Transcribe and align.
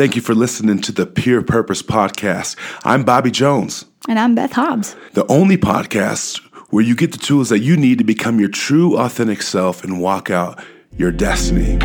Thank 0.00 0.16
you 0.16 0.22
for 0.22 0.34
listening 0.34 0.80
to 0.80 0.92
the 0.92 1.04
Peer 1.04 1.42
Purpose 1.42 1.82
Podcast. 1.82 2.56
I'm 2.84 3.04
Bobby 3.04 3.30
Jones, 3.30 3.84
And 4.08 4.18
I'm 4.18 4.34
Beth 4.34 4.52
Hobbs. 4.52 4.96
the 5.12 5.26
only 5.26 5.58
podcast 5.58 6.38
where 6.70 6.82
you 6.82 6.96
get 6.96 7.12
the 7.12 7.18
tools 7.18 7.50
that 7.50 7.58
you 7.58 7.76
need 7.76 7.98
to 7.98 8.04
become 8.04 8.40
your 8.40 8.48
true, 8.48 8.96
authentic 8.96 9.42
self 9.42 9.84
and 9.84 10.00
walk 10.00 10.30
out 10.30 10.58
your 10.96 11.12
destiny. 11.12 11.76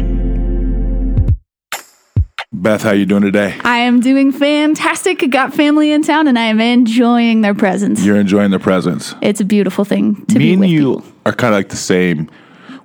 Beth, 2.54 2.84
how 2.84 2.92
are 2.92 2.96
you 2.96 3.06
doing 3.06 3.22
today? 3.24 3.54
I 3.66 3.80
am 3.80 4.00
doing 4.00 4.32
fantastic. 4.32 5.30
Got 5.30 5.54
family 5.54 5.92
in 5.92 6.02
town 6.02 6.30
and 6.30 6.40
I 6.40 6.46
am 6.46 6.62
enjoying 6.62 7.42
their 7.42 7.54
presence. 7.54 8.06
You're 8.06 8.16
enjoying 8.16 8.50
their 8.52 8.62
presence. 8.62 9.14
it's 9.22 9.42
a 9.42 9.46
beautiful 9.46 9.84
thing 9.84 10.26
to 10.28 10.40
Me 10.40 10.46
be 10.46 10.52
and 10.54 10.60
with 10.62 10.70
you 10.70 10.96
people. 11.02 11.12
are 11.26 11.34
kind 11.34 11.54
of 11.54 11.58
like 11.60 11.68
the 11.68 11.76
same. 11.76 12.32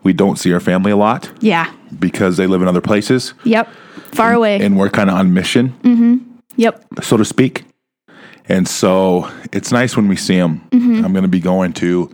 We 0.02 0.12
don't 0.12 0.40
see 0.40 0.52
our 0.52 0.58
family 0.60 0.90
a 0.90 0.96
lot 0.96 1.30
Yeah. 1.38 1.70
because 2.00 2.36
they 2.36 2.48
live 2.48 2.62
in 2.62 2.68
other 2.68 2.80
places, 2.80 3.32
Yep. 3.44 3.68
Far 4.12 4.32
away. 4.32 4.60
and 4.60 4.78
we're 4.78 4.90
kind 4.90 5.08
of 5.10 5.16
on 5.16 5.32
mission. 5.34 6.40
yep. 6.56 6.84
so 7.02 7.16
to 7.16 7.24
speak. 7.24 7.64
And 8.48 8.66
so 8.66 9.30
it's 9.52 9.70
nice 9.70 9.96
when 9.96 10.08
we 10.08 10.16
see 10.16 10.36
them. 10.36 10.66
I'm 10.72 11.12
going 11.12 11.22
to 11.22 11.28
be 11.28 11.40
going 11.40 11.72
to 11.74 12.10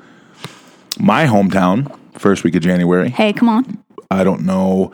my 0.98 1.26
hometown 1.26 1.96
first 2.18 2.44
week 2.44 2.54
of 2.54 2.62
January. 2.62 3.08
Hey, 3.10 3.32
come 3.32 3.48
on. 3.48 3.82
I 4.10 4.22
don't 4.24 4.42
know. 4.42 4.92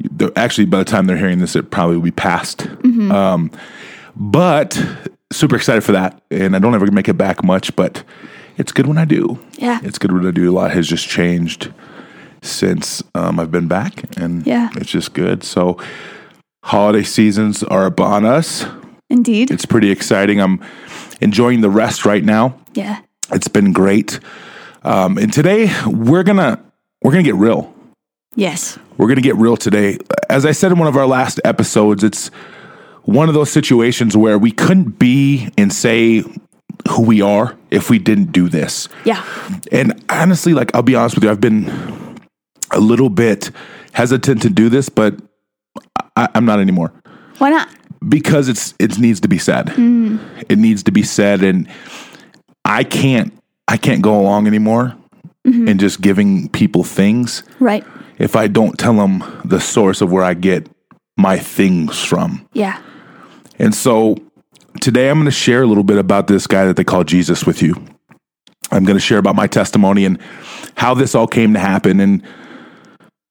the- 0.00 0.32
Actually, 0.36 0.66
by 0.66 0.78
the 0.78 0.84
time 0.84 1.06
they're 1.06 1.16
hearing 1.16 1.38
this, 1.38 1.56
it 1.56 1.70
probably 1.70 1.96
will 1.96 2.02
be 2.04 2.10
past. 2.10 2.66
Um, 2.84 3.50
but 4.14 4.78
super 5.32 5.56
excited 5.56 5.82
for 5.82 5.92
that. 5.92 6.20
And 6.30 6.54
I 6.54 6.58
don't 6.58 6.74
ever 6.74 6.90
make 6.90 7.08
it 7.08 7.14
back 7.14 7.42
much, 7.42 7.74
but 7.76 8.02
it's 8.58 8.72
good 8.72 8.86
when 8.86 8.98
I 8.98 9.04
do. 9.06 9.38
Yeah. 9.58 9.80
It's 9.82 9.98
good 9.98 10.12
when 10.12 10.26
I 10.26 10.30
do. 10.30 10.50
A 10.50 10.52
lot 10.52 10.70
has 10.72 10.86
just 10.86 11.08
changed 11.08 11.72
since 12.42 13.02
um, 13.14 13.40
I've 13.40 13.50
been 13.50 13.68
back. 13.68 14.16
And 14.18 14.46
Yeah. 14.46 14.68
it's 14.76 14.90
just 14.90 15.14
good. 15.14 15.42
So 15.42 15.78
holiday 16.66 17.02
seasons 17.04 17.62
are 17.62 17.86
upon 17.86 18.24
us 18.24 18.64
Indeed. 19.08 19.50
it's 19.52 19.64
pretty 19.64 19.90
exciting. 19.90 20.40
I'm 20.40 20.60
enjoying 21.20 21.60
the 21.60 21.70
rest 21.70 22.04
right 22.04 22.24
now. 22.24 22.58
yeah. 22.74 23.00
It's 23.32 23.48
been 23.48 23.72
great. 23.72 24.20
Um, 24.84 25.18
and 25.18 25.32
today 25.32 25.68
we're 25.86 26.22
gonna 26.22 26.60
we're 27.02 27.10
gonna 27.12 27.24
get 27.24 27.34
real. 27.34 27.72
Yes. 28.36 28.78
We're 28.96 29.08
gonna 29.08 29.20
get 29.20 29.34
real 29.36 29.56
today. 29.56 29.98
As 30.30 30.44
I 30.46 30.52
said 30.52 30.70
in 30.72 30.78
one 30.78 30.86
of 30.88 30.96
our 30.96 31.06
last 31.06 31.40
episodes, 31.44 32.04
it's 32.04 32.28
one 33.02 33.28
of 33.28 33.34
those 33.34 33.50
situations 33.50 34.16
where 34.16 34.38
we 34.38 34.50
couldn't 34.52 34.98
be 34.98 35.48
and 35.58 35.72
say 35.72 36.22
who 36.88 37.02
we 37.02 37.20
are 37.20 37.56
if 37.72 37.90
we 37.90 37.98
didn't 37.98 38.30
do 38.32 38.48
this. 38.48 38.88
Yeah. 39.04 39.24
And 39.72 40.04
honestly, 40.08 40.52
like 40.54 40.72
I'll 40.74 40.82
be 40.82 40.94
honest 40.94 41.16
with 41.16 41.24
you, 41.24 41.30
I've 41.30 41.40
been 41.40 41.68
a 42.72 42.78
little 42.80 43.08
bit 43.10 43.50
hesitant 43.92 44.42
to 44.42 44.50
do 44.50 44.68
this, 44.68 44.88
but 44.88 45.14
I, 46.16 46.28
I'm 46.34 46.44
not 46.44 46.60
anymore. 46.60 46.92
Why 47.38 47.50
not? 47.50 47.68
because 48.08 48.48
it's 48.48 48.74
it 48.78 48.98
needs 48.98 49.20
to 49.20 49.28
be 49.28 49.38
said. 49.38 49.66
Mm. 49.68 50.20
It 50.48 50.58
needs 50.58 50.82
to 50.84 50.92
be 50.92 51.02
said, 51.02 51.42
and 51.42 51.68
I 52.64 52.84
can't 52.84 53.32
I 53.68 53.76
can't 53.76 54.02
go 54.02 54.18
along 54.20 54.46
anymore 54.46 54.94
mm-hmm. 55.46 55.68
and 55.68 55.80
just 55.80 56.00
giving 56.00 56.48
people 56.48 56.84
things 56.84 57.42
Right. 57.58 57.84
if 58.18 58.36
I 58.36 58.46
don't 58.46 58.78
tell 58.78 58.94
them 58.94 59.24
the 59.44 59.60
source 59.60 60.00
of 60.00 60.12
where 60.12 60.24
I 60.24 60.34
get 60.34 60.68
my 61.16 61.38
things 61.38 62.02
from. 62.02 62.46
Yeah. 62.52 62.80
And 63.58 63.74
so 63.74 64.16
today 64.80 65.08
I'm 65.08 65.16
going 65.16 65.24
to 65.24 65.30
share 65.30 65.62
a 65.62 65.66
little 65.66 65.84
bit 65.84 65.98
about 65.98 66.26
this 66.26 66.46
guy 66.46 66.66
that 66.66 66.76
they 66.76 66.84
call 66.84 67.04
Jesus 67.04 67.44
with 67.44 67.62
you. 67.62 67.74
I'm 68.70 68.84
going 68.84 68.96
to 68.96 69.00
share 69.00 69.18
about 69.18 69.34
my 69.34 69.46
testimony 69.46 70.04
and 70.04 70.20
how 70.76 70.92
this 70.92 71.14
all 71.14 71.26
came 71.26 71.54
to 71.54 71.58
happen. 71.58 72.00
And 72.00 72.22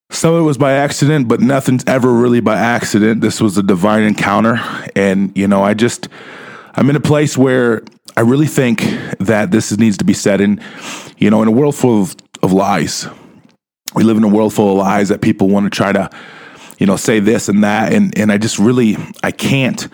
some 0.10 0.34
of 0.34 0.42
it 0.42 0.44
was 0.44 0.58
by 0.58 0.74
accident, 0.74 1.28
but 1.28 1.42
nothing's 1.42 1.84
ever 1.88 2.12
really 2.12 2.40
by 2.40 2.58
accident. 2.58 3.22
This 3.22 3.42
was 3.42 3.58
a 3.58 3.64
divine 3.64 4.04
encounter. 4.04 4.60
And, 4.96 5.36
you 5.36 5.48
know, 5.48 5.64
I 5.64 5.74
just, 5.74 6.08
I'm 6.76 6.90
in 6.90 6.96
a 6.96 7.02
place 7.02 7.38
where 7.38 7.84
I 8.16 8.22
really 8.22 8.48
think 8.48 8.82
that 9.20 9.52
this 9.52 9.76
needs 9.78 9.98
to 9.98 10.06
be 10.06 10.14
said. 10.14 10.42
And, 10.42 10.62
you 11.18 11.30
know, 11.30 11.42
in 11.42 11.48
a 11.48 11.52
world 11.52 11.76
full 11.76 12.02
of, 12.02 12.16
of 12.44 12.54
lies, 12.54 13.08
we 13.94 14.04
live 14.04 14.18
in 14.18 14.24
a 14.24 14.30
world 14.30 14.54
full 14.54 14.72
of 14.74 14.78
lies 14.78 15.10
that 15.10 15.22
people 15.22 15.50
want 15.50 15.66
to 15.66 15.76
try 15.76 15.92
to, 15.92 16.10
you 16.78 16.86
know, 16.86 16.98
say 16.98 17.20
this 17.20 17.50
and 17.50 17.64
that. 17.64 17.92
And, 17.92 18.18
and 18.18 18.32
I 18.32 18.38
just 18.38 18.60
really, 18.60 18.98
I 19.24 19.32
can't, 19.32 19.88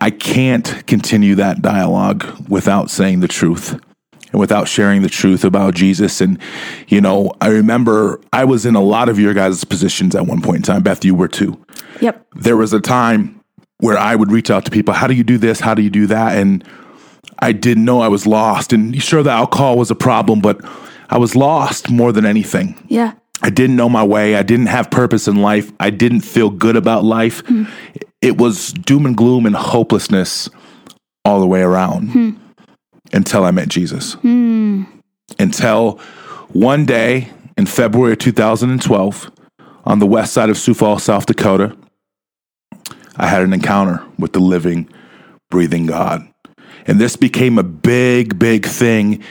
I 0.00 0.10
can't 0.10 0.86
continue 0.86 1.34
that 1.34 1.62
dialogue 1.62 2.48
without 2.48 2.90
saying 2.90 3.20
the 3.20 3.28
truth 3.28 3.78
and 4.32 4.40
without 4.40 4.68
sharing 4.68 5.02
the 5.02 5.08
truth 5.08 5.44
about 5.44 5.74
Jesus. 5.74 6.20
And, 6.20 6.38
you 6.88 7.00
know, 7.00 7.32
I 7.40 7.48
remember 7.48 8.20
I 8.32 8.44
was 8.44 8.66
in 8.66 8.74
a 8.74 8.80
lot 8.80 9.08
of 9.08 9.18
your 9.18 9.34
guys' 9.34 9.64
positions 9.64 10.14
at 10.14 10.26
one 10.26 10.40
point 10.40 10.58
in 10.58 10.62
time. 10.62 10.82
Beth, 10.82 11.04
you 11.04 11.14
were 11.14 11.28
too. 11.28 11.62
Yep. 12.00 12.26
There 12.36 12.56
was 12.56 12.72
a 12.72 12.80
time 12.80 13.40
where 13.78 13.98
I 13.98 14.14
would 14.14 14.30
reach 14.30 14.50
out 14.50 14.64
to 14.66 14.70
people, 14.70 14.94
how 14.94 15.06
do 15.06 15.14
you 15.14 15.24
do 15.24 15.38
this? 15.38 15.60
How 15.60 15.74
do 15.74 15.82
you 15.82 15.90
do 15.90 16.06
that? 16.06 16.36
And 16.36 16.64
I 17.38 17.52
didn't 17.52 17.84
know 17.84 18.00
I 18.00 18.08
was 18.08 18.26
lost. 18.26 18.72
And 18.72 19.02
sure, 19.02 19.22
the 19.22 19.30
alcohol 19.30 19.78
was 19.78 19.90
a 19.90 19.94
problem, 19.94 20.40
but 20.40 20.60
I 21.08 21.18
was 21.18 21.34
lost 21.34 21.90
more 21.90 22.12
than 22.12 22.26
anything. 22.26 22.82
Yeah. 22.88 23.14
I 23.42 23.50
didn't 23.50 23.76
know 23.76 23.88
my 23.88 24.04
way. 24.04 24.36
I 24.36 24.42
didn't 24.42 24.66
have 24.66 24.90
purpose 24.90 25.26
in 25.26 25.36
life. 25.36 25.72
I 25.80 25.90
didn't 25.90 26.20
feel 26.20 26.50
good 26.50 26.76
about 26.76 27.04
life. 27.04 27.44
Hmm. 27.46 27.64
It 28.20 28.36
was 28.36 28.72
doom 28.74 29.06
and 29.06 29.16
gloom 29.16 29.46
and 29.46 29.56
hopelessness 29.56 30.50
all 31.24 31.40
the 31.40 31.46
way 31.46 31.62
around 31.62 32.10
hmm. 32.10 32.30
Until 33.12 33.44
I 33.44 33.50
met 33.50 33.68
Jesus. 33.68 34.16
Until 35.38 35.98
one 36.48 36.84
day 36.84 37.30
in 37.56 37.66
February 37.66 38.12
of 38.12 38.18
2012, 38.18 39.30
on 39.84 39.98
the 39.98 40.06
west 40.06 40.32
side 40.32 40.50
of 40.50 40.58
Sioux 40.58 40.74
Falls, 40.74 41.02
South 41.02 41.26
Dakota, 41.26 41.76
I 43.16 43.26
had 43.26 43.42
an 43.42 43.52
encounter 43.52 44.02
with 44.18 44.32
the 44.32 44.40
living, 44.40 44.88
breathing 45.50 45.86
God. 45.86 46.26
And 46.86 47.00
this 47.00 47.16
became 47.16 47.58
a 47.58 47.62
big, 47.62 48.38
big 48.38 48.66
thing 48.66 49.22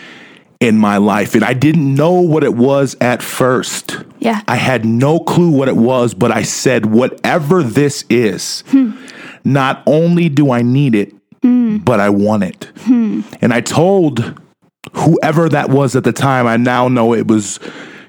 in 0.60 0.78
my 0.78 0.98
life. 0.98 1.36
And 1.36 1.44
I 1.44 1.54
didn't 1.54 1.96
know 1.96 2.22
what 2.22 2.44
it 2.44 2.54
was 2.54 2.96
at 3.00 3.24
first. 3.24 3.98
Yeah. 4.20 4.42
I 4.48 4.58
had 4.58 4.86
no 4.86 5.20
clue 5.20 5.50
what 5.50 5.68
it 5.68 5.78
was, 5.78 6.14
but 6.14 6.32
I 6.32 6.44
said, 6.44 6.86
whatever 6.86 7.64
this 7.64 8.04
is, 8.10 8.64
hmm. 8.68 8.92
not 9.44 9.82
only 9.86 10.30
do 10.30 10.52
I 10.52 10.62
need 10.62 10.96
it, 10.96 11.14
Hmm. 11.42 11.78
but 11.78 12.00
I 12.00 12.10
want 12.10 12.44
it. 12.44 12.70
Hmm. 12.80 13.22
And 13.42 13.54
I 13.54 13.62
told 13.62 14.40
whoever 14.94 15.48
that 15.50 15.70
was 15.70 15.96
at 15.96 16.04
the 16.04 16.12
time, 16.12 16.48
I 16.48 16.58
now 16.58 16.88
know 16.88 17.14
it 17.14 17.28
was 17.28 17.60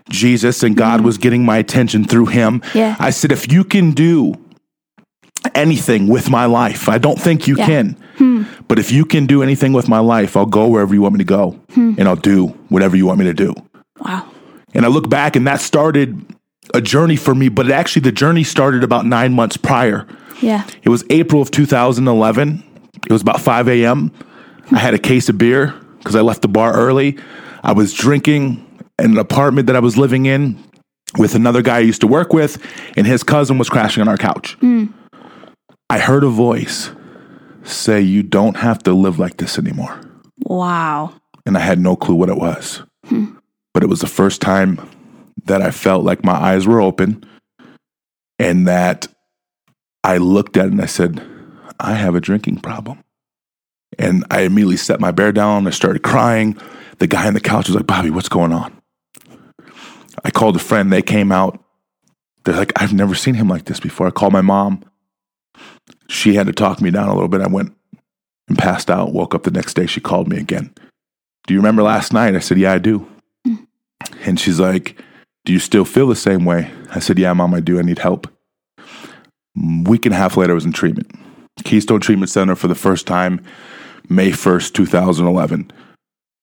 Jesus 0.08 0.62
and 0.62 0.76
God 0.76 1.00
hmm. 1.00 1.06
was 1.06 1.18
getting 1.18 1.44
my 1.44 1.58
attention 1.58 2.04
through 2.04 2.26
him. 2.26 2.62
Yeah. 2.74 2.96
I 2.98 3.10
said, 3.10 3.32
if 3.32 3.52
you 3.52 3.64
can 3.64 3.92
do 3.92 4.34
anything 5.54 6.08
with 6.08 6.28
my 6.28 6.46
life, 6.46 6.88
I 6.88 6.98
don't 6.98 7.20
think 7.20 7.46
you 7.46 7.56
Yeah. 7.56 7.66
can. 7.66 7.96
But 8.68 8.78
if 8.78 8.92
you 8.92 9.04
can 9.04 9.26
do 9.26 9.42
anything 9.42 9.72
with 9.72 9.88
my 9.88 9.98
life, 9.98 10.36
I'll 10.36 10.46
go 10.46 10.68
wherever 10.68 10.94
you 10.94 11.00
want 11.00 11.14
me 11.14 11.18
to 11.18 11.24
go 11.24 11.58
and 11.74 12.02
I'll 12.02 12.16
do 12.16 12.48
whatever 12.68 12.96
you 12.96 13.06
want 13.06 13.18
me 13.18 13.24
to 13.24 13.34
do. 13.34 13.54
Wow. 14.00 14.26
And 14.74 14.84
I 14.84 14.88
look 14.88 15.08
back 15.08 15.36
and 15.36 15.46
that 15.46 15.60
started 15.60 16.24
a 16.74 16.80
journey 16.80 17.16
for 17.16 17.34
me, 17.34 17.48
but 17.48 17.70
actually 17.70 18.02
the 18.02 18.12
journey 18.12 18.44
started 18.44 18.84
about 18.84 19.06
nine 19.06 19.32
months 19.32 19.56
prior. 19.56 20.06
Yeah. 20.40 20.66
It 20.82 20.88
was 20.88 21.04
April 21.10 21.42
of 21.42 21.50
2011. 21.50 22.62
It 23.06 23.12
was 23.12 23.22
about 23.22 23.40
5 23.40 23.68
a.m. 23.68 24.12
I 24.72 24.78
had 24.78 24.94
a 24.94 24.98
case 24.98 25.28
of 25.28 25.38
beer 25.38 25.74
because 25.98 26.14
I 26.16 26.20
left 26.20 26.42
the 26.42 26.48
bar 26.48 26.72
early. 26.74 27.18
I 27.62 27.72
was 27.72 27.92
drinking 27.92 28.66
in 28.98 29.12
an 29.12 29.18
apartment 29.18 29.66
that 29.66 29.76
I 29.76 29.80
was 29.80 29.96
living 29.96 30.26
in 30.26 30.62
with 31.18 31.34
another 31.34 31.62
guy 31.62 31.76
I 31.76 31.80
used 31.80 32.00
to 32.02 32.06
work 32.06 32.32
with, 32.32 32.62
and 32.96 33.06
his 33.06 33.22
cousin 33.22 33.58
was 33.58 33.68
crashing 33.68 34.00
on 34.00 34.08
our 34.08 34.16
couch. 34.16 34.56
Mm. 34.60 34.92
I 35.88 35.98
heard 35.98 36.22
a 36.22 36.28
voice 36.28 36.90
say, 37.64 38.00
You 38.00 38.22
don't 38.22 38.56
have 38.58 38.82
to 38.84 38.92
live 38.92 39.18
like 39.18 39.38
this 39.38 39.58
anymore 39.58 40.00
Wow. 40.44 41.14
and 41.44 41.56
I 41.56 41.60
had 41.60 41.80
no 41.80 41.96
clue 41.96 42.14
what 42.14 42.28
it 42.28 42.36
was. 42.36 42.82
Hmm. 43.06 43.36
But 43.74 43.82
it 43.82 43.88
was 43.88 44.00
the 44.00 44.06
first 44.06 44.40
time 44.40 44.80
that 45.44 45.62
I 45.62 45.70
felt 45.70 46.04
like 46.04 46.24
my 46.24 46.32
eyes 46.34 46.66
were 46.66 46.80
open 46.80 47.24
and 48.38 48.66
that 48.68 49.08
I 50.04 50.18
looked 50.18 50.56
at 50.56 50.66
it 50.66 50.72
and 50.72 50.80
I 50.82 50.86
said, 50.86 51.20
I 51.84 51.94
have 51.94 52.14
a 52.14 52.20
drinking 52.20 52.60
problem. 52.60 53.02
And 53.98 54.24
I 54.30 54.42
immediately 54.42 54.76
set 54.76 55.00
my 55.00 55.10
bear 55.10 55.32
down. 55.32 55.66
I 55.66 55.70
started 55.70 56.02
crying. 56.02 56.56
The 56.98 57.06
guy 57.06 57.26
on 57.26 57.34
the 57.34 57.40
couch 57.40 57.68
was 57.68 57.76
like, 57.76 57.86
Bobby, 57.86 58.10
what's 58.10 58.28
going 58.28 58.52
on? 58.52 58.80
I 60.24 60.30
called 60.30 60.56
a 60.56 60.60
friend. 60.60 60.92
They 60.92 61.02
came 61.02 61.32
out. 61.32 61.62
They're 62.44 62.56
like, 62.56 62.72
I've 62.80 62.92
never 62.92 63.14
seen 63.14 63.34
him 63.34 63.48
like 63.48 63.64
this 63.64 63.80
before. 63.80 64.06
I 64.06 64.10
called 64.10 64.32
my 64.32 64.40
mom. 64.40 64.84
She 66.08 66.34
had 66.34 66.46
to 66.46 66.52
talk 66.52 66.80
me 66.80 66.90
down 66.90 67.08
a 67.08 67.14
little 67.14 67.28
bit. 67.28 67.40
I 67.40 67.48
went 67.48 67.74
and 68.48 68.58
passed 68.58 68.90
out. 68.90 69.12
Woke 69.12 69.34
up 69.34 69.42
the 69.42 69.50
next 69.50 69.74
day. 69.74 69.86
She 69.86 70.00
called 70.00 70.28
me 70.28 70.38
again. 70.38 70.72
Do 71.46 71.54
you 71.54 71.60
remember 71.60 71.82
last 71.82 72.12
night? 72.12 72.34
I 72.34 72.40
said, 72.40 72.58
Yeah, 72.58 72.72
I 72.72 72.78
do. 72.78 73.06
Mm. 73.46 73.66
And 74.24 74.40
she's 74.40 74.60
like, 74.60 75.02
Do 75.44 75.52
you 75.52 75.58
still 75.58 75.84
feel 75.84 76.06
the 76.06 76.16
same 76.16 76.44
way? 76.44 76.70
I 76.90 76.98
said, 76.98 77.18
Yeah, 77.18 77.32
mom, 77.32 77.54
I 77.54 77.60
do. 77.60 77.78
I 77.78 77.82
need 77.82 77.98
help. 77.98 78.26
Week 79.56 80.06
and 80.06 80.14
a 80.14 80.18
half 80.18 80.36
later, 80.36 80.52
I 80.52 80.54
was 80.54 80.64
in 80.64 80.72
treatment. 80.72 81.10
Keystone 81.64 82.00
Treatment 82.00 82.30
Center 82.30 82.54
for 82.54 82.68
the 82.68 82.74
first 82.74 83.06
time, 83.06 83.44
May 84.08 84.30
1st, 84.30 84.72
2011. 84.74 85.70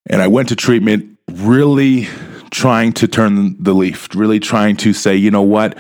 And 0.09 0.21
I 0.21 0.27
went 0.27 0.49
to 0.49 0.55
treatment 0.55 1.17
really 1.31 2.07
trying 2.49 2.93
to 2.93 3.07
turn 3.07 3.61
the 3.61 3.73
leaf, 3.73 4.15
really 4.15 4.39
trying 4.39 4.77
to 4.77 4.93
say, 4.93 5.15
you 5.15 5.31
know 5.31 5.41
what? 5.41 5.77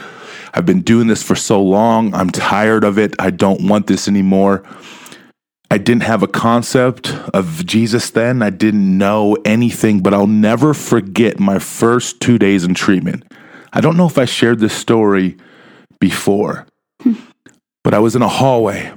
I've 0.53 0.65
been 0.65 0.81
doing 0.81 1.07
this 1.07 1.23
for 1.23 1.35
so 1.35 1.61
long. 1.61 2.13
I'm 2.13 2.29
tired 2.29 2.83
of 2.83 2.97
it. 2.97 3.15
I 3.19 3.29
don't 3.29 3.67
want 3.67 3.87
this 3.87 4.07
anymore. 4.07 4.63
I 5.69 5.77
didn't 5.77 6.03
have 6.03 6.23
a 6.23 6.27
concept 6.27 7.13
of 7.33 7.65
Jesus 7.65 8.09
then. 8.09 8.41
I 8.41 8.49
didn't 8.49 8.97
know 8.97 9.37
anything, 9.43 10.01
but 10.01 10.13
I'll 10.13 10.25
never 10.27 10.73
forget 10.73 11.39
my 11.39 11.59
first 11.59 12.21
two 12.21 12.37
days 12.37 12.63
in 12.63 12.73
treatment. 12.73 13.23
I 13.73 13.81
don't 13.81 13.97
know 13.97 14.07
if 14.07 14.17
I 14.17 14.25
shared 14.25 14.59
this 14.59 14.73
story 14.73 15.37
before, 15.99 16.65
hmm. 17.01 17.15
but 17.83 17.93
I 17.93 17.99
was 17.99 18.15
in 18.15 18.21
a 18.21 18.27
hallway 18.27 18.93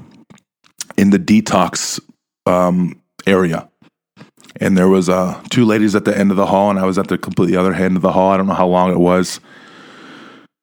in 0.97 1.11
the 1.11 1.19
detox 1.19 2.01
um, 2.47 3.01
area. 3.27 3.69
And 4.57 4.77
there 4.77 4.89
was 4.89 5.09
uh, 5.09 5.41
two 5.51 5.65
ladies 5.65 5.95
at 5.95 6.05
the 6.05 6.17
end 6.17 6.31
of 6.31 6.37
the 6.37 6.47
hall, 6.47 6.71
and 6.71 6.79
I 6.79 6.85
was 6.85 6.99
at 6.99 7.09
the 7.09 7.17
completely 7.17 7.57
other 7.57 7.73
end 7.73 7.97
of 7.97 8.03
the 8.03 8.13
hall. 8.13 8.31
I 8.31 8.37
don't 8.37 8.47
know 8.47 8.55
how 8.55 8.67
long 8.67 8.91
it 8.91 8.99
was. 8.99 9.41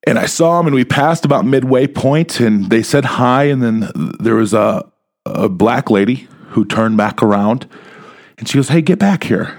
And 0.05 0.19
I 0.19 0.25
saw 0.25 0.57
them, 0.57 0.67
and 0.67 0.75
we 0.75 0.85
passed 0.85 1.25
about 1.25 1.45
midway 1.45 1.87
point, 1.87 2.39
and 2.39 2.69
they 2.69 2.83
said 2.83 3.05
hi. 3.05 3.45
And 3.45 3.61
then 3.61 3.89
there 4.19 4.35
was 4.35 4.53
a, 4.53 4.89
a 5.25 5.49
black 5.49 5.89
lady 5.89 6.27
who 6.49 6.65
turned 6.65 6.97
back 6.97 7.23
around, 7.23 7.67
and 8.37 8.47
she 8.47 8.57
goes, 8.57 8.69
"Hey, 8.69 8.81
get 8.81 8.99
back 8.99 9.23
here." 9.23 9.57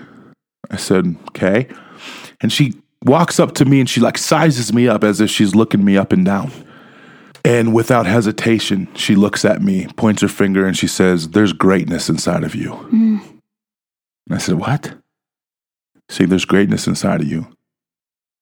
I 0.71 0.77
said, 0.77 1.17
"Okay." 1.29 1.69
And 2.41 2.53
she 2.53 2.75
walks 3.05 3.41
up 3.41 3.55
to 3.57 3.65
me, 3.65 3.81
and 3.81 3.89
she 3.89 4.01
like 4.01 4.17
sizes 4.19 4.73
me 4.73 4.89
up 4.89 5.05
as 5.05 5.21
if 5.21 5.31
she's 5.31 5.55
looking 5.55 5.85
me 5.85 5.97
up 5.97 6.13
and 6.13 6.25
down. 6.25 6.51
And 7.45 7.75
without 7.75 8.07
hesitation, 8.07 8.89
she 8.95 9.15
looks 9.15 9.45
at 9.45 9.63
me, 9.63 9.87
points 9.97 10.23
her 10.23 10.29
finger, 10.29 10.67
and 10.67 10.77
she 10.77 10.89
says, 10.89 11.31
There's 11.31 11.53
greatness 11.53 12.09
inside 12.09 12.45
of 12.45 12.55
you. 12.55 12.73
Mm. 12.73 13.21
And 14.27 14.35
I 14.35 14.39
said, 14.39 14.57
What? 14.57 14.95
See, 16.09 16.25
there's 16.25 16.45
greatness 16.45 16.87
inside 16.87 17.21
of 17.21 17.29
you. 17.29 17.47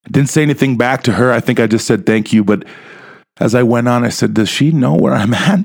I 0.07 0.11
didn't 0.11 0.31
say 0.31 0.43
anything 0.43 0.77
back 0.77 1.03
to 1.05 1.13
her. 1.13 1.33
I 1.33 1.41
think 1.41 1.61
I 1.61 1.67
just 1.67 1.87
said 1.87 2.07
thank 2.07 2.33
you. 2.33 2.45
But 2.45 2.65
as 3.39 3.55
I 3.55 3.63
went 3.63 3.89
on, 3.89 4.05
I 4.05 4.09
said, 4.09 4.35
Does 4.35 4.49
she 4.49 4.73
know 4.73 4.95
where 4.95 5.15
I'm 5.15 5.35
at? 5.35 5.65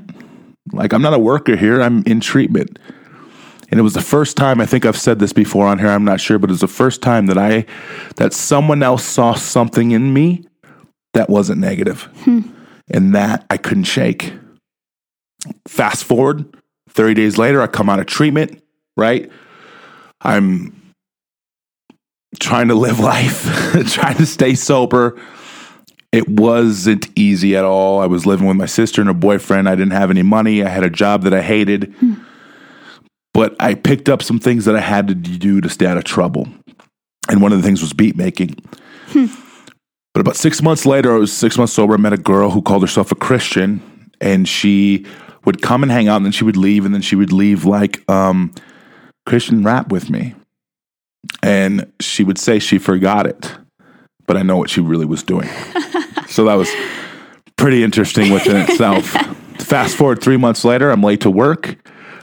Like, 0.72 0.92
I'm 0.92 1.02
not 1.02 1.14
a 1.14 1.18
worker 1.18 1.56
here, 1.56 1.80
I'm 1.80 2.02
in 2.04 2.20
treatment. 2.20 2.78
And 3.70 3.80
it 3.80 3.82
was 3.82 3.94
the 3.94 4.02
first 4.02 4.36
time, 4.36 4.60
I 4.60 4.66
think 4.66 4.84
I've 4.84 4.98
said 4.98 5.18
this 5.18 5.32
before 5.32 5.66
on 5.66 5.78
here, 5.78 5.88
I'm 5.88 6.04
not 6.04 6.20
sure, 6.20 6.38
but 6.38 6.50
it 6.50 6.52
was 6.52 6.60
the 6.60 6.68
first 6.68 7.00
time 7.00 7.26
that 7.26 7.38
I, 7.38 7.64
that 8.16 8.34
someone 8.34 8.82
else 8.82 9.02
saw 9.02 9.32
something 9.32 9.92
in 9.92 10.12
me 10.12 10.44
that 11.14 11.30
wasn't 11.30 11.58
negative. 11.58 12.02
Hmm. 12.24 12.42
And 12.90 13.14
that 13.14 13.46
I 13.50 13.56
couldn't 13.56 13.84
shake. 13.84 14.34
Fast 15.66 16.04
forward 16.04 16.56
30 16.90 17.14
days 17.14 17.38
later, 17.38 17.62
I 17.62 17.66
come 17.66 17.88
out 17.88 18.00
of 18.00 18.06
treatment, 18.06 18.62
right? 18.96 19.30
I'm 20.20 20.92
trying 22.38 22.68
to 22.68 22.74
live 22.74 23.00
life, 23.00 23.44
trying 23.92 24.16
to 24.16 24.26
stay 24.26 24.54
sober. 24.54 25.20
It 26.12 26.28
wasn't 26.28 27.08
easy 27.16 27.56
at 27.56 27.64
all. 27.64 28.00
I 28.00 28.06
was 28.06 28.26
living 28.26 28.46
with 28.46 28.56
my 28.56 28.66
sister 28.66 29.00
and 29.00 29.08
her 29.08 29.14
boyfriend. 29.14 29.68
I 29.68 29.74
didn't 29.74 29.92
have 29.92 30.10
any 30.10 30.22
money. 30.22 30.62
I 30.62 30.68
had 30.68 30.84
a 30.84 30.90
job 30.90 31.22
that 31.22 31.32
I 31.32 31.40
hated. 31.40 31.94
Hmm. 31.98 32.14
But 33.32 33.56
I 33.58 33.74
picked 33.74 34.10
up 34.10 34.22
some 34.22 34.38
things 34.38 34.66
that 34.66 34.76
I 34.76 34.80
had 34.80 35.08
to 35.08 35.14
do 35.14 35.62
to 35.62 35.68
stay 35.70 35.86
out 35.86 35.96
of 35.96 36.04
trouble. 36.04 36.48
And 37.30 37.40
one 37.40 37.52
of 37.52 37.58
the 37.58 37.64
things 37.64 37.80
was 37.80 37.94
beat 37.94 38.14
making. 38.14 38.56
But 40.14 40.20
about 40.20 40.36
six 40.36 40.60
months 40.60 40.84
later, 40.84 41.14
I 41.14 41.18
was 41.18 41.32
six 41.32 41.56
months 41.56 41.72
sober. 41.72 41.94
I 41.94 41.96
met 41.96 42.12
a 42.12 42.18
girl 42.18 42.50
who 42.50 42.60
called 42.60 42.82
herself 42.82 43.12
a 43.12 43.14
Christian, 43.14 44.10
and 44.20 44.46
she 44.46 45.06
would 45.44 45.62
come 45.62 45.82
and 45.82 45.90
hang 45.90 46.08
out, 46.08 46.16
and 46.16 46.24
then 46.24 46.32
she 46.32 46.44
would 46.44 46.56
leave, 46.56 46.84
and 46.84 46.94
then 46.94 47.02
she 47.02 47.16
would 47.16 47.32
leave 47.32 47.64
like 47.64 48.08
um, 48.10 48.52
Christian 49.24 49.64
rap 49.64 49.90
with 49.90 50.10
me. 50.10 50.34
And 51.42 51.90
she 52.00 52.24
would 52.24 52.38
say 52.38 52.58
she 52.58 52.78
forgot 52.78 53.26
it, 53.26 53.52
but 54.26 54.36
I 54.36 54.42
know 54.42 54.56
what 54.56 54.68
she 54.68 54.80
really 54.80 55.06
was 55.06 55.22
doing. 55.22 55.48
so 56.28 56.44
that 56.44 56.54
was 56.54 56.70
pretty 57.56 57.82
interesting 57.82 58.32
within 58.32 58.56
itself. 58.56 59.06
Fast 59.60 59.96
forward 59.96 60.20
three 60.20 60.36
months 60.36 60.64
later, 60.64 60.90
I'm 60.90 61.02
late 61.02 61.22
to 61.22 61.30
work. 61.30 61.76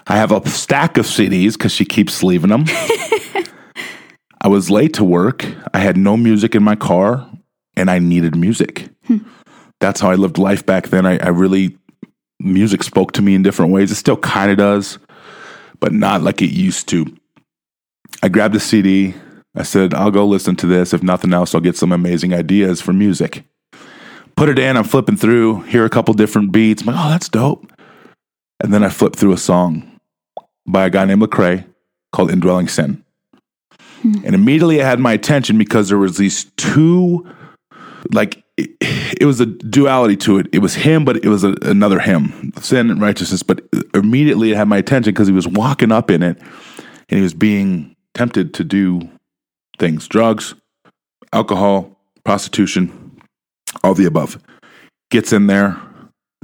I 0.05 0.17
have 0.17 0.31
a 0.31 0.47
stack 0.47 0.97
of 0.97 1.05
CDs 1.05 1.53
because 1.53 1.71
she 1.71 1.85
keeps 1.85 2.21
leaving 2.21 2.49
them. 2.49 2.65
I 4.41 4.47
was 4.47 4.69
late 4.69 4.93
to 4.95 5.03
work. 5.03 5.45
I 5.73 5.79
had 5.79 5.97
no 5.97 6.15
music 6.17 6.55
in 6.55 6.63
my 6.63 6.75
car 6.75 7.29
and 7.79 7.89
I 7.89 7.99
needed 7.99 8.35
music. 8.35 8.89
Hmm. 9.07 9.19
That's 9.79 10.01
how 10.01 10.11
I 10.11 10.15
lived 10.15 10.37
life 10.37 10.65
back 10.65 10.89
then. 10.89 11.05
I, 11.05 11.17
I 11.17 11.29
really, 11.29 11.77
music 12.39 12.83
spoke 12.83 13.13
to 13.13 13.21
me 13.21 13.35
in 13.35 13.41
different 13.41 13.71
ways. 13.71 13.89
It 13.89 13.95
still 13.95 14.17
kind 14.17 14.51
of 14.51 14.57
does, 14.57 14.99
but 15.79 15.93
not 15.93 16.21
like 16.21 16.41
it 16.41 16.51
used 16.51 16.89
to. 16.89 17.05
I 18.21 18.27
grabbed 18.27 18.53
the 18.53 18.59
CD. 18.59 19.15
I 19.55 19.63
said, 19.63 19.93
I'll 19.93 20.11
go 20.11 20.25
listen 20.25 20.57
to 20.57 20.67
this. 20.67 20.93
If 20.93 21.01
nothing 21.01 21.33
else, 21.33 21.55
I'll 21.55 21.61
get 21.61 21.77
some 21.77 21.93
amazing 21.93 22.33
ideas 22.33 22.81
for 22.81 22.91
music. 22.91 23.45
Put 24.35 24.49
it 24.49 24.59
in. 24.59 24.75
I'm 24.75 24.83
flipping 24.83 25.17
through, 25.17 25.61
hear 25.61 25.85
a 25.85 25.89
couple 25.89 26.13
different 26.13 26.51
beats. 26.51 26.81
I'm 26.81 26.87
like, 26.87 27.05
oh, 27.05 27.09
that's 27.09 27.29
dope. 27.29 27.71
And 28.61 28.73
then 28.73 28.83
I 28.83 28.89
flip 28.89 29.15
through 29.15 29.31
a 29.31 29.37
song 29.37 29.89
by 30.67 30.85
a 30.85 30.89
guy 30.89 31.05
named 31.05 31.21
Lecrae 31.21 31.65
called 32.11 32.29
Indwelling 32.29 32.67
Sin. 32.67 33.03
Hmm. 34.01 34.25
And 34.25 34.35
immediately 34.35 34.79
it 34.79 34.85
had 34.85 34.99
my 34.99 35.13
attention 35.13 35.57
because 35.57 35.87
there 35.87 35.97
was 35.97 36.17
these 36.17 36.45
two 36.57 37.25
like 38.13 38.43
it, 38.57 38.71
it, 39.21 39.25
was 39.25 39.39
a 39.39 39.45
duality 39.45 40.17
to 40.17 40.37
it. 40.37 40.47
It 40.51 40.59
was 40.59 40.75
him, 40.75 41.05
but 41.05 41.17
it 41.17 41.29
was 41.29 41.43
a, 41.43 41.55
another 41.61 41.99
him, 41.99 42.53
sin 42.61 42.89
and 42.89 43.01
righteousness. 43.01 43.43
But 43.43 43.61
immediately 43.93 44.51
it 44.51 44.57
had 44.57 44.67
my 44.67 44.77
attention 44.77 45.13
because 45.13 45.27
he 45.27 45.33
was 45.33 45.47
walking 45.47 45.91
up 45.91 46.11
in 46.11 46.23
it 46.23 46.37
and 47.09 47.17
he 47.17 47.21
was 47.21 47.33
being 47.33 47.95
tempted 48.13 48.53
to 48.55 48.63
do 48.63 49.01
things 49.77 50.07
drugs, 50.07 50.55
alcohol, 51.33 51.97
prostitution, 52.23 53.19
all 53.83 53.93
the 53.93 54.05
above. 54.05 54.41
Gets 55.09 55.33
in 55.33 55.47
there 55.47 55.79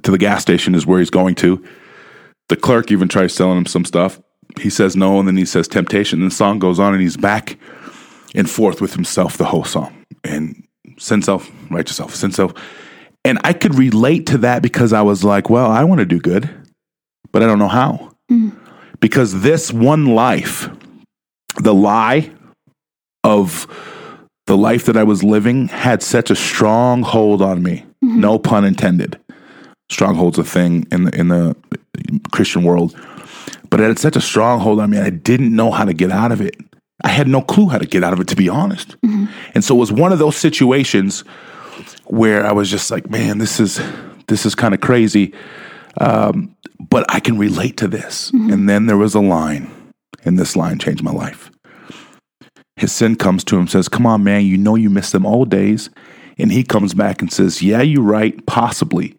to 0.04 0.12
the 0.12 0.18
gas 0.18 0.42
station, 0.42 0.76
is 0.76 0.86
where 0.86 1.00
he's 1.00 1.10
going 1.10 1.36
to. 1.36 1.64
The 2.50 2.56
clerk 2.56 2.92
even 2.92 3.08
tries 3.08 3.34
selling 3.34 3.58
him 3.58 3.66
some 3.66 3.86
stuff. 3.86 4.22
He 4.60 4.70
says 4.70 4.96
no, 4.96 5.20
and 5.20 5.28
then 5.28 5.38
he 5.38 5.46
says 5.46 5.68
temptation. 5.68 6.22
And 6.22 6.32
the 6.32 6.36
song 6.36 6.60
goes 6.60 6.80
on, 6.80 6.94
and 6.94 7.02
he's 7.02 7.18
back 7.18 7.58
and 8.34 8.50
forth 8.50 8.82
with 8.82 8.94
himself 8.94 9.38
the 9.38 9.46
whole 9.46 9.64
song. 9.64 10.06
And 10.24 10.65
sin 10.98 11.22
self, 11.22 11.50
righteous 11.70 11.98
self, 11.98 12.16
sin 12.16 12.32
self. 12.32 12.54
And 13.24 13.40
I 13.44 13.54
could 13.54 13.76
relate 13.76 14.28
to 14.28 14.38
that 14.40 14.62
because 14.62 14.94
I 14.94 15.02
was 15.02 15.24
like, 15.24 15.50
well, 15.50 15.70
I 15.70 15.84
want 15.84 16.00
to 16.00 16.06
do 16.06 16.20
good, 16.20 16.50
but 17.32 17.42
I 17.42 17.48
don't 17.48 17.60
know 17.60 17.68
how. 17.68 18.12
Mm. 18.32 18.56
Because 19.00 19.42
this 19.42 19.74
one 19.74 20.06
life, 20.06 20.70
the 21.58 21.74
lie 21.74 22.32
of 23.24 23.68
the 24.46 24.56
life 24.56 24.86
that 24.86 24.96
I 24.96 25.04
was 25.04 25.24
living 25.24 25.68
had 25.68 26.04
such 26.04 26.30
a 26.30 26.36
strong 26.36 27.02
hold 27.02 27.42
on 27.42 27.64
me. 27.64 27.86
Mm-hmm. 28.04 28.20
No 28.20 28.38
pun 28.38 28.64
intended. 28.64 29.20
Stronghold's 29.90 30.38
a 30.38 30.44
thing 30.44 30.88
in 30.92 31.06
the 31.06 31.16
in 31.20 31.28
the 31.28 31.56
Christian 32.32 32.64
world. 32.64 32.96
But 33.70 33.80
it 33.80 33.88
had 33.88 34.00
such 34.00 34.16
a 34.16 34.22
strong 34.22 34.60
hold 34.60 34.80
on 34.80 34.90
me, 34.90 35.00
I 35.00 35.10
didn't 35.10 35.56
know 35.56 35.72
how 35.72 35.86
to 35.86 35.94
get 35.94 36.12
out 36.12 36.32
of 36.32 36.42
it. 36.42 36.56
I 37.04 37.10
had 37.10 37.28
no 37.28 37.42
clue 37.42 37.68
how 37.68 37.78
to 37.78 37.86
get 37.86 38.04
out 38.04 38.14
of 38.14 38.20
it, 38.20 38.28
to 38.30 38.36
be 38.36 38.50
honest. 38.50 39.00
Mm-hmm. 39.02 39.26
And 39.54 39.64
so 39.64 39.76
it 39.76 39.80
was 39.80 39.92
one 39.92 40.14
of 40.14 40.20
those 40.20 40.38
situations 40.38 41.22
where 42.06 42.46
I 42.46 42.52
was 42.52 42.70
just 42.70 42.90
like, 42.90 43.10
man, 43.10 43.38
this 43.38 43.60
is 43.60 43.82
this 44.28 44.46
is 44.46 44.56
kind 44.56 44.74
of 44.74 44.82
crazy. 44.82 45.34
Um, 46.00 46.56
but 46.80 47.06
I 47.10 47.20
can 47.20 47.38
relate 47.38 47.78
to 47.78 47.88
this. 47.88 48.32
Mm-hmm. 48.32 48.54
And 48.54 48.70
then 48.70 48.86
there 48.86 48.98
was 48.98 49.16
a 49.16 49.20
line, 49.20 49.72
and 50.24 50.38
this 50.38 50.56
line 50.56 50.80
changed 50.80 51.04
my 51.04 51.12
life. 51.12 51.52
His 52.78 52.92
sin 52.92 53.16
comes 53.16 53.44
to 53.46 53.58
him, 53.58 53.68
says, 53.68 53.88
Come 53.88 54.06
on, 54.06 54.24
man, 54.24 54.46
you 54.46 54.58
know 54.58 54.76
you 54.76 54.90
miss 54.90 55.12
them 55.12 55.26
old 55.26 55.50
days. 55.50 55.90
And 56.38 56.52
he 56.52 56.64
comes 56.64 56.94
back 56.94 57.22
and 57.22 57.32
says, 57.32 57.62
Yeah, 57.62 57.82
you're 57.82 58.04
right, 58.04 58.46
possibly. 58.46 59.18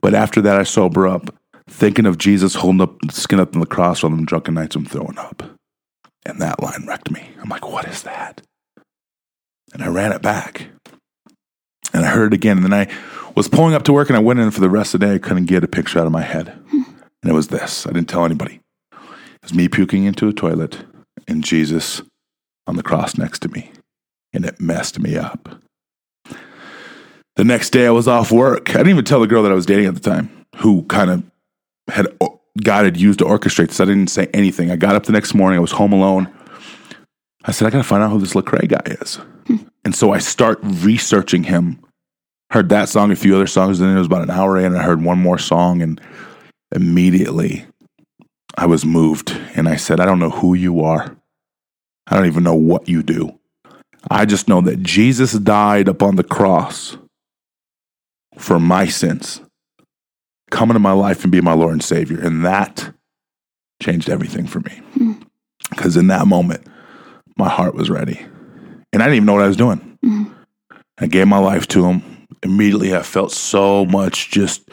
But 0.00 0.14
after 0.14 0.40
that, 0.42 0.56
I 0.56 0.62
sober 0.62 1.08
up, 1.08 1.34
thinking 1.68 2.06
of 2.06 2.18
Jesus 2.18 2.54
holding 2.54 2.82
up 2.82 2.96
skin 3.10 3.40
up 3.40 3.54
on 3.54 3.60
the 3.60 3.66
cross 3.66 4.04
on 4.04 4.12
them 4.12 4.24
drunken 4.24 4.54
nights 4.54 4.76
I'm 4.76 4.84
throwing 4.84 5.18
up. 5.18 5.42
And 6.26 6.40
that 6.40 6.62
line 6.62 6.86
wrecked 6.86 7.10
me. 7.10 7.28
I'm 7.42 7.48
like, 7.48 7.68
what 7.68 7.86
is 7.86 8.02
that? 8.02 8.40
And 9.72 9.82
I 9.82 9.88
ran 9.88 10.12
it 10.12 10.22
back. 10.22 10.68
And 11.92 12.04
I 12.04 12.08
heard 12.08 12.32
it 12.32 12.36
again. 12.36 12.58
And 12.58 12.64
then 12.64 12.74
I 12.74 12.92
was 13.34 13.48
pulling 13.48 13.74
up 13.74 13.82
to 13.84 13.92
work 13.92 14.08
and 14.08 14.16
I 14.16 14.20
went 14.20 14.40
in 14.40 14.50
for 14.50 14.60
the 14.60 14.70
rest 14.70 14.94
of 14.94 15.00
the 15.00 15.06
day. 15.06 15.14
I 15.14 15.18
couldn't 15.18 15.46
get 15.46 15.64
a 15.64 15.68
picture 15.68 15.98
out 15.98 16.06
of 16.06 16.12
my 16.12 16.22
head. 16.22 16.48
Hmm. 16.70 16.82
And 17.22 17.30
it 17.30 17.34
was 17.34 17.48
this. 17.48 17.86
I 17.86 17.92
didn't 17.92 18.08
tell 18.08 18.24
anybody. 18.24 18.60
It 18.92 19.42
was 19.42 19.54
me 19.54 19.68
puking 19.68 20.04
into 20.04 20.28
a 20.28 20.32
toilet 20.32 20.84
and 21.28 21.44
Jesus 21.44 22.02
on 22.66 22.76
the 22.76 22.82
cross 22.82 23.16
next 23.18 23.40
to 23.40 23.48
me. 23.48 23.70
And 24.32 24.44
it 24.44 24.60
messed 24.60 24.98
me 24.98 25.16
up. 25.16 25.60
The 27.36 27.44
next 27.44 27.70
day 27.70 27.86
I 27.86 27.90
was 27.90 28.08
off 28.08 28.30
work. 28.30 28.70
I 28.70 28.78
didn't 28.78 28.90
even 28.90 29.04
tell 29.04 29.20
the 29.20 29.26
girl 29.26 29.42
that 29.42 29.52
I 29.52 29.56
was 29.56 29.66
dating 29.66 29.86
at 29.86 29.94
the 29.94 30.00
time, 30.00 30.46
who 30.56 30.84
kind 30.84 31.10
of 31.10 31.24
had 31.88 32.06
God 32.62 32.84
had 32.84 32.96
used 32.96 33.18
to 33.18 33.24
orchestrate 33.24 33.68
this. 33.68 33.80
I 33.80 33.84
didn't 33.84 34.08
say 34.08 34.28
anything. 34.32 34.70
I 34.70 34.76
got 34.76 34.94
up 34.94 35.04
the 35.04 35.12
next 35.12 35.34
morning. 35.34 35.58
I 35.58 35.60
was 35.60 35.72
home 35.72 35.92
alone. 35.92 36.32
I 37.44 37.52
said, 37.52 37.66
I 37.66 37.70
got 37.70 37.78
to 37.78 37.84
find 37.84 38.02
out 38.02 38.10
who 38.10 38.20
this 38.20 38.34
Lecrae 38.34 38.68
guy 38.68 38.82
is. 39.00 39.16
Hmm. 39.46 39.56
And 39.84 39.94
so 39.94 40.12
I 40.12 40.18
start 40.18 40.58
researching 40.62 41.44
him. 41.44 41.80
Heard 42.50 42.68
that 42.68 42.88
song, 42.88 43.10
a 43.10 43.16
few 43.16 43.34
other 43.34 43.46
songs, 43.46 43.80
and 43.80 43.88
then 43.88 43.96
it 43.96 44.00
was 44.00 44.06
about 44.06 44.22
an 44.22 44.30
hour 44.30 44.58
in. 44.58 44.76
I 44.76 44.82
heard 44.82 45.02
one 45.02 45.18
more 45.18 45.38
song, 45.38 45.82
and 45.82 46.00
immediately 46.72 47.66
I 48.56 48.66
was 48.66 48.84
moved. 48.84 49.30
And 49.56 49.68
I 49.68 49.76
said, 49.76 49.98
I 49.98 50.04
don't 50.04 50.20
know 50.20 50.30
who 50.30 50.54
you 50.54 50.84
are. 50.84 51.16
I 52.06 52.16
don't 52.16 52.26
even 52.26 52.44
know 52.44 52.54
what 52.54 52.88
you 52.88 53.02
do. 53.02 53.38
I 54.10 54.26
just 54.26 54.48
know 54.48 54.60
that 54.60 54.82
Jesus 54.82 55.32
died 55.32 55.88
upon 55.88 56.16
the 56.16 56.24
cross 56.24 56.96
for 58.36 58.60
my 58.60 58.86
sins, 58.86 59.40
come 60.54 60.70
into 60.70 60.80
my 60.80 60.92
life 60.92 61.24
and 61.24 61.32
be 61.32 61.40
my 61.40 61.52
Lord 61.52 61.72
and 61.72 61.82
Savior. 61.82 62.20
And 62.20 62.44
that 62.44 62.94
changed 63.82 64.08
everything 64.08 64.46
for 64.46 64.60
me. 64.60 64.72
Hmm. 64.94 65.12
Because 65.70 65.96
in 65.96 66.06
that 66.06 66.26
moment, 66.26 66.66
my 67.36 67.48
heart 67.48 67.74
was 67.74 67.90
ready. 67.90 68.24
And 68.92 69.02
I 69.02 69.06
didn't 69.06 69.16
even 69.16 69.26
know 69.26 69.32
what 69.32 69.42
I 69.42 69.48
was 69.48 69.56
doing. 69.56 69.98
Hmm. 70.02 70.24
I 70.98 71.06
gave 71.06 71.26
my 71.26 71.38
life 71.38 71.66
to 71.68 71.84
Him. 71.84 72.26
Immediately, 72.42 72.94
I 72.94 73.02
felt 73.02 73.32
so 73.32 73.84
much 73.84 74.30
just 74.30 74.68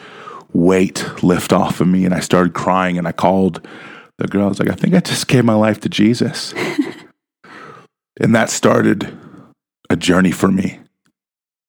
weight 0.52 1.04
lift 1.22 1.52
off 1.52 1.80
of 1.80 1.88
me. 1.88 2.04
And 2.04 2.14
I 2.14 2.20
started 2.20 2.54
crying. 2.54 2.96
And 2.96 3.08
I 3.08 3.12
called 3.12 3.66
the 4.18 4.28
girl. 4.28 4.44
I 4.44 4.48
was 4.48 4.60
like, 4.60 4.70
I 4.70 4.74
think 4.74 4.94
I 4.94 5.00
just 5.00 5.26
gave 5.26 5.44
my 5.44 5.54
life 5.54 5.80
to 5.80 5.88
Jesus. 5.88 6.54
and 8.20 8.34
that 8.34 8.50
started 8.50 9.18
a 9.90 9.96
journey 9.96 10.30
for 10.30 10.48
me. 10.48 10.78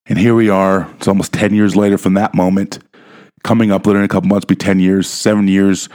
And 0.06 0.20
here 0.20 0.36
we 0.36 0.50
are. 0.50 0.90
It's 0.98 1.08
almost 1.08 1.34
10 1.34 1.56
years 1.56 1.76
later 1.76 1.98
from 1.98 2.14
that 2.14 2.36
moment. 2.36 2.80
Coming 3.44 3.72
up 3.72 3.86
literally 3.86 4.04
in 4.04 4.06
a 4.06 4.10
couple 4.10 4.30
months, 4.30 4.46
be 4.46 4.56
10 4.56 4.80
years, 4.80 5.10
seven 5.10 5.48
years. 5.48 5.90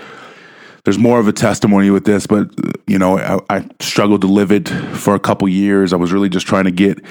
There's 0.84 0.98
more 0.98 1.18
of 1.18 1.28
a 1.28 1.32
testimony 1.32 1.90
with 1.90 2.04
this, 2.04 2.26
but 2.26 2.50
you 2.86 2.98
know, 2.98 3.18
I, 3.18 3.58
I 3.58 3.68
struggled 3.80 4.22
to 4.22 4.26
live 4.26 4.52
it 4.52 4.68
for 4.68 5.14
a 5.14 5.20
couple 5.20 5.48
years. 5.48 5.92
I 5.92 5.96
was 5.96 6.12
really 6.12 6.28
just 6.28 6.46
trying 6.46 6.64
to 6.64 6.70
get 6.70 7.02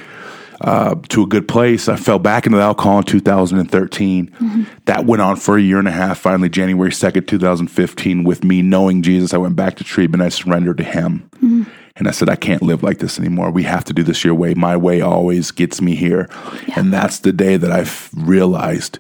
uh, 0.61 0.95
to 1.09 1.23
a 1.23 1.27
good 1.27 1.47
place. 1.47 1.87
I 1.87 1.95
fell 1.95 2.19
back 2.19 2.45
into 2.45 2.57
the 2.57 2.63
alcohol 2.63 2.99
in 2.99 3.03
2013. 3.03 4.27
Mm-hmm. 4.27 4.63
That 4.85 5.05
went 5.05 5.21
on 5.21 5.35
for 5.35 5.57
a 5.57 5.61
year 5.61 5.79
and 5.79 5.87
a 5.87 5.91
half. 5.91 6.19
Finally, 6.19 6.49
January 6.49 6.91
2nd, 6.91 7.27
2015, 7.27 8.23
with 8.23 8.43
me 8.43 8.61
knowing 8.61 9.01
Jesus, 9.01 9.33
I 9.33 9.37
went 9.37 9.55
back 9.55 9.75
to 9.77 9.83
treatment. 9.83 10.23
I 10.23 10.29
surrendered 10.29 10.77
to 10.77 10.83
Him. 10.83 11.29
Mm-hmm. 11.35 11.63
And 11.97 12.07
I 12.07 12.11
said, 12.11 12.29
I 12.29 12.35
can't 12.35 12.61
live 12.61 12.83
like 12.83 12.99
this 12.99 13.19
anymore. 13.19 13.49
We 13.49 13.63
have 13.63 13.83
to 13.85 13.93
do 13.93 14.03
this 14.03 14.23
your 14.23 14.35
way. 14.35 14.53
My 14.53 14.77
way 14.77 15.01
always 15.01 15.49
gets 15.49 15.81
me 15.81 15.95
here. 15.95 16.29
Yeah. 16.67 16.79
And 16.79 16.93
that's 16.93 17.19
the 17.19 17.33
day 17.33 17.57
that 17.57 17.71
I 17.71 17.85
realized 18.15 18.99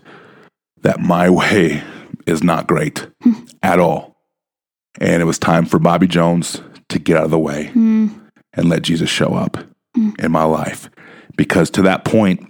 that 0.81 0.99
my 0.99 1.29
way 1.29 1.83
is 2.25 2.43
not 2.43 2.67
great 2.67 3.07
mm. 3.23 3.53
at 3.63 3.79
all. 3.79 4.15
And 4.99 5.21
it 5.21 5.25
was 5.25 5.39
time 5.39 5.65
for 5.65 5.79
Bobby 5.79 6.07
Jones 6.07 6.61
to 6.89 6.99
get 6.99 7.17
out 7.17 7.25
of 7.25 7.31
the 7.31 7.39
way 7.39 7.71
mm. 7.73 8.13
and 8.53 8.69
let 8.69 8.81
Jesus 8.81 9.09
show 9.09 9.33
up 9.33 9.57
mm. 9.95 10.19
in 10.23 10.31
my 10.31 10.43
life. 10.43 10.89
Because 11.35 11.69
to 11.71 11.81
that 11.83 12.03
point, 12.03 12.41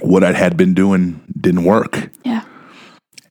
what 0.00 0.24
I 0.24 0.32
had 0.32 0.56
been 0.56 0.74
doing 0.74 1.22
didn't 1.40 1.64
work. 1.64 2.10
Yeah. 2.24 2.44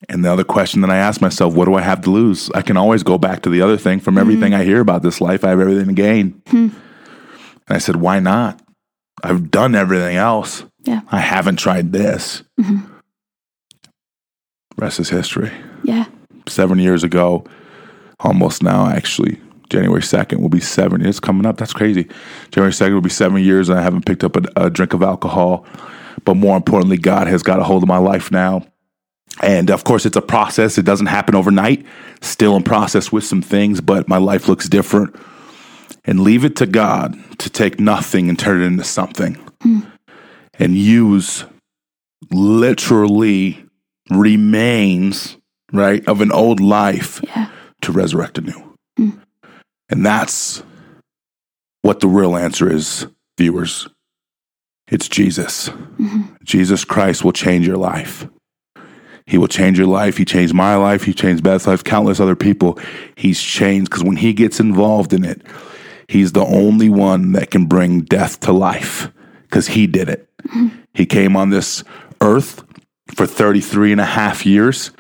And 0.10 0.24
the 0.24 0.32
other 0.32 0.46
question 0.46 0.82
that 0.82 0.90
I 0.90 0.98
asked 0.98 1.22
myself, 1.22 1.54
what 1.54 1.66
do 1.66 1.76
I 1.76 1.82
have 1.82 2.02
to 2.02 2.10
lose? 2.10 2.50
I 2.52 2.62
can 2.62 2.78
always 2.78 3.04
go 3.04 3.18
back 3.18 3.42
to 3.42 3.50
the 3.50 3.62
other 3.62 3.78
thing. 3.78 4.00
From 4.00 4.16
mm-hmm. 4.16 4.22
everything. 4.22 4.54
I 4.54 4.64
hear 4.64 4.80
about 4.80 5.02
this 5.02 5.20
life, 5.20 5.44
I 5.44 5.50
have 5.50 5.60
everything 5.60 5.88
to 5.88 5.94
gain. 5.94 6.42
Hmm. 6.48 6.70
And 7.68 7.76
I 7.76 7.80
said, 7.80 7.98
why 7.98 8.20
not? 8.20 8.62
I've 9.24 9.52
done 9.52 9.76
everything 9.76 10.16
else. 10.16 10.64
Yeah. 10.84 11.02
I 11.12 11.20
haven't 11.20 11.58
tried 11.58 11.92
this. 11.92 12.44
Mm-hmm. 12.60 12.94
Rest 14.78 15.00
is 15.00 15.10
history. 15.10 15.52
Yeah. 15.84 16.06
Seven 16.48 16.80
years 16.80 17.04
ago, 17.04 17.44
almost 18.20 18.62
now, 18.62 18.88
actually, 18.88 19.40
January 19.70 20.02
2nd 20.02 20.40
will 20.40 20.50
be 20.50 20.60
seven 20.60 21.02
years 21.02 21.20
coming 21.20 21.46
up. 21.46 21.58
That's 21.58 21.74
crazy. 21.74 22.08
January 22.52 22.72
2nd 22.72 22.94
will 22.94 23.02
be 23.02 23.10
seven 23.10 23.42
years, 23.44 23.70
and 23.70 23.80
I 23.80 23.82
haven't 23.82 24.06
picked 24.06 24.24
up 24.24 24.36
a, 24.36 24.44
a 24.56 24.70
drink 24.70 24.94
of 24.94 25.02
alcohol. 25.02 25.66
But 26.24 26.36
more 26.36 26.56
importantly, 26.56 26.98
God 26.98 27.28
has 27.28 27.44
got 27.44 27.60
a 27.60 27.64
hold 27.64 27.84
of 27.84 27.90
my 27.90 27.98
life 27.98 28.32
now. 28.32 28.66
And 29.42 29.70
of 29.70 29.84
course, 29.84 30.06
it's 30.06 30.18
a 30.18 30.22
process. 30.22 30.78
It 30.78 30.86
doesn't 30.86 31.08
happen 31.08 31.36
overnight. 31.36 31.86
Still 32.22 32.56
in 32.56 32.64
process 32.64 33.12
with 33.12 33.24
some 33.24 33.42
things, 33.42 33.82
but 33.82 34.08
my 34.08 34.18
life 34.18 34.48
looks 34.48 34.70
different. 34.70 35.16
And 36.06 36.22
leave 36.22 36.46
it 36.46 36.56
to 36.58 36.66
God 36.66 37.18
to 37.40 37.50
take 37.50 37.80
nothing 37.80 38.30
and 38.30 38.40
turn 38.40 38.62
it 38.62 38.66
into 38.66 38.86
something 38.86 39.36
mm. 39.64 39.92
and 40.54 40.76
use 40.76 41.44
literally 42.32 43.67
remains, 44.10 45.38
right, 45.72 46.06
of 46.08 46.22
an 46.22 46.32
old 46.32 46.60
life 46.60 47.22
yeah. 47.24 47.50
to 47.82 47.92
resurrect 47.92 48.38
a 48.38 48.42
new. 48.42 48.76
Mm. 49.00 49.22
And 49.90 50.06
that's 50.06 50.64
what 51.82 52.00
the 52.00 52.08
real 52.08 52.36
answer 52.36 52.72
is, 52.72 53.08
viewers. 53.38 53.88
It's 54.90 55.10
Jesus. 55.10 55.70
Mm-hmm. 55.70 56.36
Jesus 56.44 56.86
Christ 56.86 57.24
will 57.24 57.34
change 57.34 57.68
your 57.68 57.78
life. 57.78 58.28
He 59.26 59.38
will 59.38 59.50
change 59.50 59.78
your 59.78 59.88
life. 59.88 60.16
He 60.16 60.24
changed 60.24 60.54
my 60.54 60.76
life. 60.76 61.04
He 61.04 61.14
changed 61.14 61.44
Beth's 61.44 61.68
life, 61.68 61.84
countless 61.84 62.22
other 62.22 62.36
people. 62.36 62.80
He's 63.16 63.42
changed 63.42 63.90
because 63.90 64.04
when 64.04 64.16
he 64.16 64.32
gets 64.34 64.60
involved 64.62 65.12
in 65.12 65.26
it, 65.26 65.42
he's 66.08 66.32
the 66.32 66.46
only 66.46 66.88
one 66.88 67.34
that 67.34 67.52
can 67.52 67.66
bring 67.66 68.02
death 68.02 68.40
to 68.42 68.54
life 68.54 69.12
because 69.42 69.68
he 69.68 69.86
did 69.86 70.08
it. 70.08 70.30
Mm-hmm. 70.44 70.70
He 70.94 71.06
came 71.06 71.36
on 71.36 71.50
this 71.50 71.84
earth 72.22 72.64
for 73.16 73.26
33 73.26 73.92
and 73.94 74.02
a 74.02 74.06
half 74.06 74.46
years. 74.46 74.92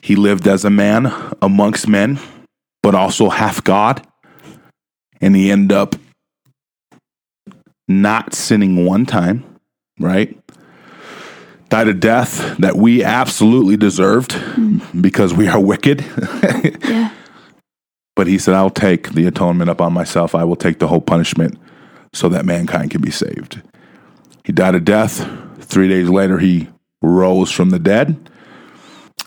He 0.00 0.16
lived 0.16 0.46
as 0.46 0.64
a 0.64 0.70
man 0.70 1.12
amongst 1.40 1.88
men, 1.88 2.18
but 2.82 2.94
also 2.94 3.30
half 3.30 3.62
God. 3.64 4.06
And 5.20 5.34
he 5.34 5.50
ended 5.50 5.76
up 5.76 5.96
not 7.88 8.34
sinning 8.34 8.84
one 8.84 9.06
time, 9.06 9.44
right? 9.98 10.38
died 11.74 11.88
a 11.88 11.94
death 11.94 12.56
that 12.58 12.76
we 12.76 13.02
absolutely 13.02 13.76
deserved 13.76 14.30
mm. 14.30 15.02
because 15.02 15.34
we 15.34 15.48
are 15.48 15.58
wicked. 15.58 16.02
yeah. 16.84 17.12
But 18.14 18.28
he 18.28 18.38
said, 18.38 18.54
I'll 18.54 18.70
take 18.70 19.10
the 19.10 19.26
atonement 19.26 19.70
upon 19.70 19.92
myself. 19.92 20.36
I 20.36 20.44
will 20.44 20.54
take 20.54 20.78
the 20.78 20.86
whole 20.86 21.00
punishment 21.00 21.58
so 22.12 22.28
that 22.28 22.44
mankind 22.44 22.92
can 22.92 23.00
be 23.00 23.10
saved. 23.10 23.60
He 24.44 24.52
died 24.52 24.76
a 24.76 24.80
death. 24.80 25.28
Three 25.58 25.88
days 25.88 26.08
later, 26.08 26.38
he 26.38 26.68
rose 27.04 27.50
from 27.50 27.70
the 27.70 27.78
dead. 27.78 28.30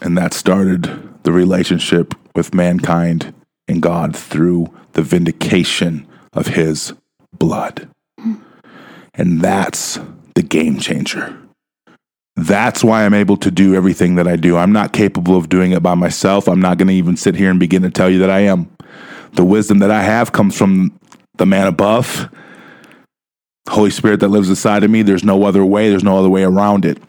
And 0.02 0.18
that 0.18 0.34
started 0.34 1.24
the 1.24 1.32
relationship 1.32 2.14
with 2.36 2.54
mankind 2.54 3.34
and 3.68 3.82
God 3.82 4.16
through 4.16 4.74
the 4.94 5.02
vindication 5.02 6.08
of 6.34 6.48
his 6.48 6.94
blood. 7.38 7.90
And 9.14 9.42
that's 9.42 10.00
the 10.36 10.44
game 10.44 10.80
changer. 10.80 11.38
That's 12.36 12.84
why 12.84 13.04
I'm 13.04 13.16
able 13.16 13.38
to 13.38 13.50
do 13.50 13.74
everything 13.74 14.16
that 14.16 14.28
I 14.28 14.36
do. 14.36 14.58
I'm 14.58 14.72
not 14.72 14.94
capable 14.94 15.36
of 15.36 15.50
doing 15.50 15.72
it 15.72 15.82
by 15.82 15.96
myself. 15.96 16.48
I'm 16.48 16.60
not 16.60 16.78
going 16.78 16.88
to 16.88 16.94
even 16.94 17.18
sit 17.18 17.36
here 17.36 17.50
and 17.50 17.60
begin 17.60 17.82
to 17.82 17.90
tell 17.90 18.10
you 18.12 18.20
that 18.20 18.30
I 18.30 18.42
am. 18.42 18.70
The 19.34 19.44
wisdom 19.44 19.80
that 19.80 19.90
I 19.90 20.04
have 20.04 20.32
comes 20.32 20.56
from 20.56 20.98
the 21.38 21.48
man 21.48 21.68
above, 21.68 22.30
Holy 23.68 23.90
Spirit 23.90 24.20
that 24.20 24.30
lives 24.30 24.50
inside 24.50 24.84
of 24.84 24.92
me. 24.92 25.02
There's 25.02 25.24
no 25.24 25.44
other 25.44 25.66
way, 25.66 25.90
there's 25.90 26.04
no 26.04 26.20
other 26.20 26.30
way 26.30 26.44
around 26.44 26.86
it. 26.86 27.02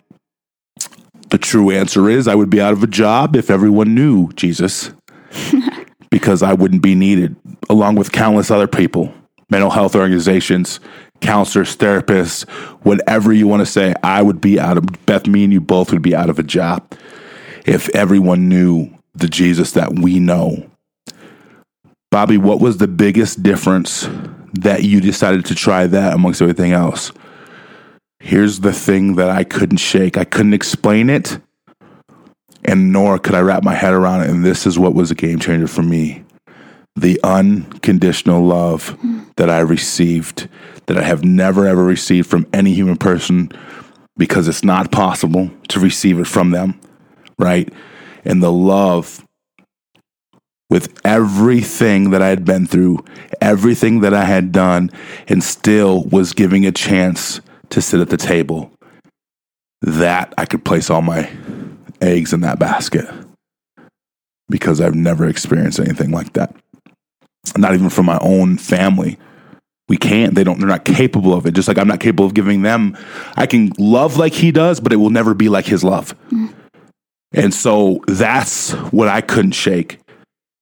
The 1.31 1.39
true 1.39 1.71
answer 1.71 2.09
is 2.09 2.27
I 2.27 2.35
would 2.35 2.51
be 2.51 2.61
out 2.61 2.73
of 2.73 2.83
a 2.83 2.87
job 2.87 3.37
if 3.37 3.51
everyone 3.51 3.95
knew 3.95 4.31
Jesus 4.33 4.93
because 6.11 6.43
I 6.43 6.55
wouldn't 6.55 6.83
be 6.83 6.95
needed, 6.95 7.37
along 7.69 7.97
with 7.97 8.13
countless 8.13 8.51
other 8.51 8.67
people, 8.67 9.13
mental 9.51 9.71
health 9.71 9.95
organizations, 9.95 10.81
counselors, 11.21 11.77
therapists, 11.77 12.49
whatever 12.83 13.33
you 13.33 13.47
want 13.47 13.61
to 13.61 13.67
say, 13.67 13.95
I 14.03 14.23
would 14.23 14.41
be 14.41 14.59
out 14.59 14.79
of 14.79 14.87
Beth, 15.05 15.27
me 15.27 15.45
and 15.45 15.53
you 15.53 15.61
both 15.61 15.93
would 15.93 16.03
be 16.03 16.15
out 16.15 16.31
of 16.31 16.39
a 16.39 16.43
job 16.43 16.91
if 17.67 17.95
everyone 17.95 18.49
knew 18.49 18.91
the 19.15 19.29
Jesus 19.29 19.73
that 19.73 19.99
we 19.99 20.19
know. 20.19 20.71
Bobby, 22.11 22.39
what 22.39 22.61
was 22.61 22.79
the 22.79 22.89
biggest 22.89 23.43
difference 23.43 24.09
that 24.55 24.83
you 24.83 25.01
decided 25.01 25.45
to 25.47 25.55
try 25.55 25.87
that 25.87 26.15
amongst 26.15 26.41
everything 26.41 26.73
else? 26.73 27.13
Here's 28.21 28.61
the 28.61 28.73
thing 28.73 29.15
that 29.17 29.31
I 29.31 29.45
couldn't 29.45 29.79
shake. 29.79 30.17
I 30.17 30.25
couldn't 30.25 30.55
explain 30.55 31.09
it, 31.09 31.39
and 32.65 32.93
nor 32.93 33.19
could 33.19 33.35
I 33.35 33.41
wrap 33.41 33.63
my 33.63 33.75
head 33.75 33.95
around 33.95 34.23
it. 34.23 34.31
And 34.31 34.45
this 34.45 34.67
is 34.67 34.79
what 34.79 34.95
was 34.95 35.11
a 35.11 35.15
game 35.15 35.39
changer 35.39 35.69
for 35.69 35.83
me 35.83 36.25
the 37.01 37.21
unconditional 37.23 38.45
love 38.45 38.99
that 39.37 39.49
I 39.49 39.61
received 39.61 40.49
that 40.87 40.99
I 40.99 41.03
have 41.03 41.25
never 41.25 41.67
ever 41.67 41.85
received 41.85 42.29
from 42.29 42.47
any 42.53 42.75
human 42.75 42.97
person 42.97 43.53
because 44.17 44.49
it's 44.49 44.65
not 44.65 44.91
possible 44.91 45.51
to 45.69 45.81
receive 45.81 46.19
it 46.19 46.27
from 46.27 46.51
them, 46.51 46.81
right? 47.39 47.73
And 48.25 48.43
the 48.43 48.51
love 48.51 49.25
with 50.71 51.01
everything 51.05 52.11
that 52.11 52.21
I 52.21 52.29
had 52.29 52.45
been 52.45 52.67
through, 52.67 53.05
everything 53.41 54.01
that 54.01 54.13
I 54.13 54.25
had 54.25 54.51
done, 54.51 54.91
and 55.29 55.43
still 55.43 56.05
was 56.05 56.33
giving 56.33 56.67
a 56.67 56.73
chance 56.73 57.41
to 57.71 57.81
sit 57.81 58.01
at 58.01 58.11
the 58.11 58.17
table. 58.17 58.71
That 59.83 60.35
I 60.37 60.45
could 60.45 60.65
place 60.65 60.91
all 60.91 61.03
my 61.03 61.31
eggs 62.01 62.33
in 62.33 62.41
that 62.41 62.59
basket 62.59 63.07
because 64.49 64.81
I've 64.81 64.95
never 64.95 65.29
experienced 65.29 65.79
anything 65.79 66.11
like 66.11 66.33
that. 66.33 66.55
Not 67.57 67.75
even 67.75 67.89
from 67.89 68.07
my 68.07 68.19
own 68.21 68.59
family 68.59 69.19
we 69.89 69.97
can't 69.97 70.35
they 70.35 70.45
don't 70.45 70.59
they're 70.59 70.69
not 70.69 70.85
capable 70.85 71.35
of 71.35 71.47
it 71.47 71.55
just 71.55 71.67
like 71.67 71.79
i'm 71.79 71.89
not 71.89 72.01
capable 72.01 72.27
of 72.27 72.35
giving 72.35 72.63
them 72.63 72.97
i 73.37 73.47
can 73.47 73.73
love 73.79 74.17
like 74.17 74.33
he 74.33 74.53
does 74.53 74.81
but 74.81 74.93
it 74.93 74.97
will 74.97 75.11
never 75.11 75.35
be 75.35 75.49
like 75.49 75.67
his 75.67 75.83
love 75.83 76.15
mm. 76.31 76.53
and 77.33 77.53
so 77.53 78.01
that's 78.07 78.73
what 78.93 79.09
i 79.09 79.21
couldn't 79.21 79.53
shake 79.53 79.99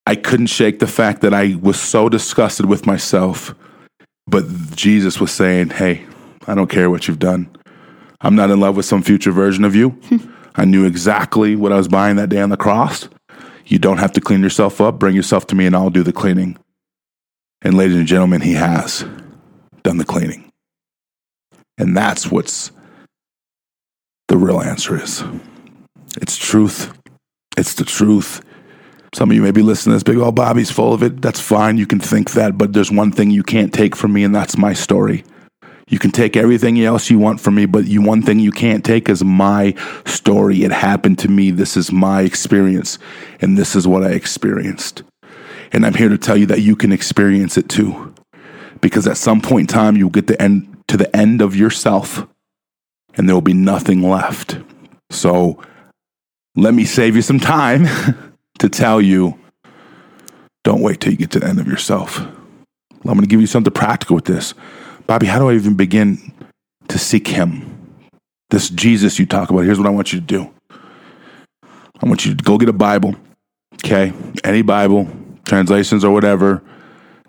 i 0.06 0.14
couldn't 0.14 0.46
shake 0.46 0.78
the 0.78 0.86
fact 0.86 1.20
that 1.20 1.34
i 1.34 1.56
was 1.60 1.78
so 1.78 2.08
disgusted 2.08 2.66
with 2.66 2.86
myself 2.86 3.54
but 4.26 4.44
jesus 4.74 5.20
was 5.20 5.32
saying 5.32 5.68
hey 5.70 6.04
i 6.46 6.54
don't 6.54 6.70
care 6.70 6.90
what 6.90 7.08
you've 7.08 7.18
done 7.18 7.48
i'm 8.20 8.34
not 8.34 8.50
in 8.50 8.60
love 8.60 8.76
with 8.76 8.86
some 8.86 9.02
future 9.02 9.32
version 9.32 9.64
of 9.64 9.74
you 9.74 9.98
I 10.56 10.64
knew 10.64 10.86
exactly 10.86 11.54
what 11.54 11.72
I 11.72 11.76
was 11.76 11.88
buying 11.88 12.16
that 12.16 12.30
day 12.30 12.40
on 12.40 12.48
the 12.48 12.56
cross. 12.56 13.08
You 13.66 13.78
don't 13.78 13.98
have 13.98 14.12
to 14.12 14.20
clean 14.20 14.42
yourself 14.42 14.80
up. 14.80 14.98
Bring 14.98 15.14
yourself 15.14 15.46
to 15.48 15.54
me 15.54 15.66
and 15.66 15.76
I'll 15.76 15.90
do 15.90 16.02
the 16.02 16.12
cleaning. 16.12 16.56
And 17.62 17.76
ladies 17.76 17.96
and 17.96 18.06
gentlemen, 18.06 18.40
he 18.40 18.54
has 18.54 19.04
done 19.82 19.98
the 19.98 20.04
cleaning. 20.04 20.50
And 21.78 21.96
that's 21.96 22.30
what's 22.30 22.70
the 24.28 24.38
real 24.38 24.60
answer 24.60 25.00
is. 25.00 25.22
It's 26.20 26.36
truth. 26.36 26.96
It's 27.58 27.74
the 27.74 27.84
truth. 27.84 28.42
Some 29.14 29.30
of 29.30 29.36
you 29.36 29.42
may 29.42 29.50
be 29.50 29.62
listening 29.62 29.92
to 29.92 29.96
this 29.96 30.02
big, 30.02 30.18
oh, 30.18 30.32
Bobby's 30.32 30.70
full 30.70 30.94
of 30.94 31.02
it. 31.02 31.20
That's 31.20 31.40
fine. 31.40 31.76
You 31.76 31.86
can 31.86 32.00
think 32.00 32.32
that, 32.32 32.56
but 32.56 32.72
there's 32.72 32.90
one 32.90 33.12
thing 33.12 33.30
you 33.30 33.42
can't 33.42 33.72
take 33.72 33.94
from 33.94 34.12
me, 34.12 34.24
and 34.24 34.34
that's 34.34 34.56
my 34.56 34.72
story. 34.72 35.24
You 35.88 35.98
can 36.00 36.10
take 36.10 36.36
everything 36.36 36.82
else 36.82 37.10
you 37.10 37.18
want 37.18 37.40
from 37.40 37.54
me, 37.54 37.66
but 37.66 37.86
you 37.86 38.02
one 38.02 38.22
thing 38.22 38.40
you 38.40 38.50
can't 38.50 38.84
take 38.84 39.08
is 39.08 39.22
my 39.22 39.74
story. 40.04 40.64
It 40.64 40.72
happened 40.72 41.18
to 41.20 41.28
me. 41.28 41.52
This 41.52 41.76
is 41.76 41.92
my 41.92 42.22
experience, 42.22 42.98
and 43.40 43.56
this 43.56 43.76
is 43.76 43.86
what 43.86 44.02
I 44.02 44.10
experienced. 44.10 45.04
And 45.72 45.86
I'm 45.86 45.94
here 45.94 46.08
to 46.08 46.18
tell 46.18 46.36
you 46.36 46.46
that 46.46 46.60
you 46.60 46.74
can 46.74 46.92
experience 46.92 47.56
it 47.56 47.68
too. 47.68 48.14
Because 48.80 49.06
at 49.06 49.16
some 49.16 49.40
point 49.40 49.70
in 49.70 49.74
time 49.74 49.96
you'll 49.96 50.10
get 50.10 50.26
the 50.26 50.40
end 50.40 50.76
to 50.88 50.96
the 50.96 51.14
end 51.16 51.40
of 51.40 51.56
yourself 51.56 52.26
and 53.16 53.28
there 53.28 53.34
will 53.34 53.42
be 53.42 53.54
nothing 53.54 54.02
left. 54.02 54.58
So 55.10 55.60
let 56.54 56.74
me 56.74 56.84
save 56.84 57.16
you 57.16 57.22
some 57.22 57.40
time 57.40 57.86
to 58.58 58.68
tell 58.68 59.00
you 59.00 59.38
don't 60.64 60.82
wait 60.82 61.00
till 61.00 61.12
you 61.12 61.18
get 61.18 61.30
to 61.32 61.40
the 61.40 61.46
end 61.46 61.60
of 61.60 61.66
yourself. 61.66 62.18
I'm 62.18 63.12
going 63.12 63.20
to 63.20 63.26
give 63.26 63.40
you 63.40 63.46
something 63.46 63.72
practical 63.72 64.16
with 64.16 64.24
this. 64.24 64.52
Bobby, 65.06 65.26
how 65.26 65.38
do 65.38 65.48
I 65.50 65.54
even 65.54 65.74
begin 65.74 66.32
to 66.88 66.98
seek 66.98 67.28
Him? 67.28 67.72
This 68.50 68.70
Jesus 68.70 69.18
you 69.18 69.26
talk 69.26 69.50
about, 69.50 69.64
here's 69.64 69.78
what 69.78 69.86
I 69.86 69.90
want 69.90 70.12
you 70.12 70.20
to 70.20 70.26
do. 70.26 70.50
I 71.62 72.06
want 72.06 72.26
you 72.26 72.34
to 72.34 72.44
go 72.44 72.58
get 72.58 72.68
a 72.68 72.72
Bible, 72.72 73.14
okay? 73.74 74.12
Any 74.44 74.62
Bible, 74.62 75.08
translations 75.44 76.04
or 76.04 76.12
whatever. 76.12 76.62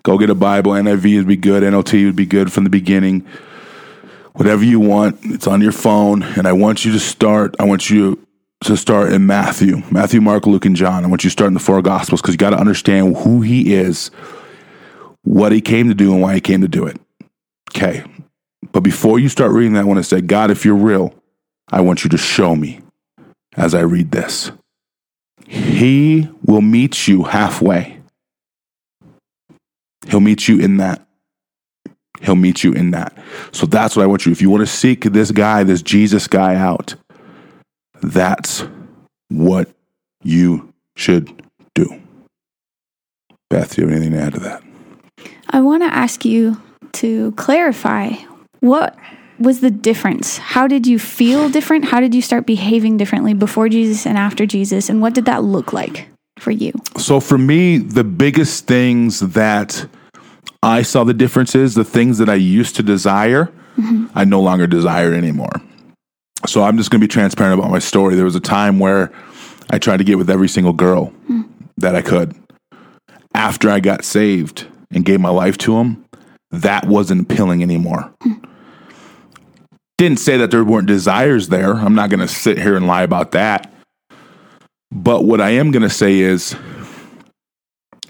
Go 0.03 0.17
get 0.17 0.29
a 0.29 0.35
Bible. 0.35 0.71
NIV 0.71 1.17
would 1.17 1.27
be 1.27 1.35
good. 1.35 1.63
NLT 1.63 2.05
would 2.05 2.15
be 2.15 2.25
good 2.25 2.51
from 2.51 2.63
the 2.63 2.69
beginning. 2.69 3.25
Whatever 4.33 4.63
you 4.63 4.79
want, 4.79 5.19
it's 5.23 5.47
on 5.47 5.61
your 5.61 5.71
phone. 5.71 6.23
And 6.23 6.47
I 6.47 6.53
want 6.53 6.85
you 6.85 6.91
to 6.93 6.99
start. 6.99 7.55
I 7.59 7.65
want 7.65 7.89
you 7.89 8.25
to 8.61 8.75
start 8.75 9.11
in 9.13 9.25
Matthew, 9.25 9.83
Matthew, 9.91 10.19
Mark, 10.21 10.47
Luke, 10.47 10.65
and 10.65 10.75
John. 10.75 11.05
I 11.05 11.07
want 11.07 11.23
you 11.23 11.29
to 11.29 11.31
start 11.31 11.49
in 11.49 11.53
the 11.53 11.59
four 11.59 11.81
Gospels 11.81 12.21
because 12.21 12.33
you 12.33 12.37
got 12.37 12.51
to 12.51 12.57
understand 12.57 13.17
who 13.17 13.41
He 13.41 13.73
is, 13.73 14.09
what 15.23 15.51
He 15.51 15.61
came 15.61 15.87
to 15.89 15.93
do, 15.93 16.13
and 16.13 16.21
why 16.21 16.33
He 16.33 16.41
came 16.41 16.61
to 16.61 16.67
do 16.67 16.85
it. 16.85 16.99
Okay. 17.77 18.03
But 18.71 18.81
before 18.81 19.19
you 19.19 19.29
start 19.29 19.51
reading 19.51 19.73
that, 19.73 19.81
I 19.81 19.83
want 19.83 19.97
to 19.97 20.03
say, 20.03 20.19
God, 20.19 20.49
if 20.49 20.65
you're 20.65 20.75
real, 20.75 21.13
I 21.71 21.81
want 21.81 22.03
you 22.03 22.09
to 22.09 22.17
show 22.17 22.55
me 22.55 22.81
as 23.55 23.75
I 23.75 23.81
read 23.81 24.11
this. 24.11 24.51
He 25.47 26.27
will 26.43 26.61
meet 26.61 27.07
you 27.07 27.23
halfway. 27.23 27.99
He'll 30.07 30.21
meet 30.21 30.47
you 30.47 30.59
in 30.59 30.77
that. 30.77 31.05
He'll 32.21 32.35
meet 32.35 32.63
you 32.63 32.73
in 32.73 32.91
that. 32.91 33.15
So 33.51 33.67
that's 33.67 33.95
what 33.95 34.01
I 34.01 34.07
want 34.07 34.25
you. 34.25 34.31
If 34.31 34.41
you 34.41 34.49
want 34.49 34.61
to 34.61 34.67
seek 34.67 35.01
this 35.01 35.29
guy, 35.29 35.63
this 35.63 35.83
Jesus 35.83 36.27
guy 36.27 36.55
out, 36.55 36.95
that's 38.01 38.65
what 39.29 39.69
you 40.23 40.73
should 40.95 41.43
do. 41.75 42.01
Beth, 43.51 43.75
do 43.75 43.83
you 43.83 43.87
have 43.87 43.95
anything 43.95 44.13
to 44.13 44.23
add 44.23 44.33
to 44.33 44.39
that? 44.39 44.63
I 45.51 45.61
want 45.61 45.83
to 45.83 45.93
ask 45.93 46.25
you 46.25 46.59
to 46.93 47.31
clarify 47.33 48.11
what 48.59 48.97
was 49.39 49.61
the 49.61 49.71
difference? 49.71 50.37
How 50.37 50.67
did 50.67 50.87
you 50.87 50.99
feel 50.99 51.49
different? 51.49 51.85
How 51.85 51.99
did 51.99 52.15
you 52.15 52.21
start 52.21 52.45
behaving 52.45 52.97
differently 52.97 53.33
before 53.33 53.69
Jesus 53.69 54.05
and 54.05 54.17
after 54.17 54.45
Jesus? 54.45 54.89
And 54.89 55.01
what 55.01 55.13
did 55.13 55.25
that 55.25 55.43
look 55.43 55.73
like 55.73 56.07
for 56.39 56.51
you? 56.51 56.71
So, 56.97 57.19
for 57.19 57.37
me, 57.37 57.77
the 57.77 58.03
biggest 58.03 58.65
things 58.65 59.19
that 59.19 59.87
I 60.63 60.81
saw 60.81 61.03
the 61.03 61.13
differences, 61.13 61.75
the 61.75 61.83
things 61.83 62.17
that 62.17 62.29
I 62.29 62.35
used 62.35 62.75
to 62.77 62.83
desire, 62.83 63.45
mm-hmm. 63.77 64.07
I 64.15 64.25
no 64.25 64.41
longer 64.41 64.67
desire 64.67 65.13
anymore. 65.13 65.61
So, 66.47 66.63
I'm 66.63 66.77
just 66.77 66.89
going 66.89 66.99
to 66.99 67.07
be 67.07 67.11
transparent 67.11 67.59
about 67.59 67.71
my 67.71 67.79
story. 67.79 68.15
There 68.15 68.25
was 68.25 68.35
a 68.35 68.39
time 68.41 68.79
where 68.79 69.11
I 69.69 69.77
tried 69.79 69.97
to 69.97 70.03
get 70.03 70.17
with 70.17 70.29
every 70.29 70.47
single 70.47 70.73
girl 70.73 71.13
mm. 71.29 71.47
that 71.77 71.95
I 71.95 72.01
could. 72.01 72.35
After 73.33 73.69
I 73.69 73.79
got 73.79 74.03
saved 74.03 74.65
and 74.91 75.05
gave 75.05 75.19
my 75.19 75.29
life 75.29 75.57
to 75.59 75.77
him, 75.77 76.05
that 76.51 76.85
wasn't 76.85 77.21
appealing 77.21 77.61
anymore. 77.61 78.13
Didn't 79.97 80.19
say 80.19 80.37
that 80.37 80.51
there 80.51 80.63
weren't 80.63 80.87
desires 80.87 81.49
there. 81.49 81.73
I'm 81.73 81.95
not 81.95 82.09
going 82.09 82.19
to 82.19 82.27
sit 82.27 82.57
here 82.57 82.75
and 82.75 82.87
lie 82.87 83.03
about 83.03 83.31
that. 83.31 83.73
But 84.91 85.25
what 85.25 85.41
I 85.41 85.51
am 85.51 85.71
going 85.71 85.83
to 85.83 85.89
say 85.89 86.19
is 86.19 86.55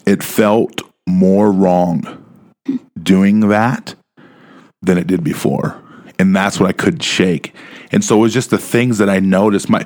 it 0.05 0.21
felt 0.21 0.81
more 1.07 1.51
wrong 1.51 2.23
doing 3.01 3.47
that 3.49 3.95
than 4.81 4.97
it 4.97 5.07
did 5.07 5.23
before. 5.23 5.81
And 6.19 6.35
that's 6.35 6.59
what 6.59 6.67
I 6.67 6.73
couldn't 6.73 7.03
shake. 7.03 7.55
And 7.91 8.03
so 8.03 8.17
it 8.17 8.21
was 8.21 8.33
just 8.33 8.49
the 8.49 8.57
things 8.57 8.97
that 8.97 9.09
I 9.09 9.19
noticed. 9.19 9.69
My 9.69 9.85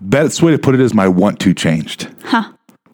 best 0.00 0.42
way 0.42 0.52
to 0.52 0.58
put 0.58 0.74
it 0.74 0.80
is 0.80 0.94
my 0.94 1.08
want 1.08 1.40
to 1.40 1.52
changed. 1.52 2.08
Huh. 2.22 2.52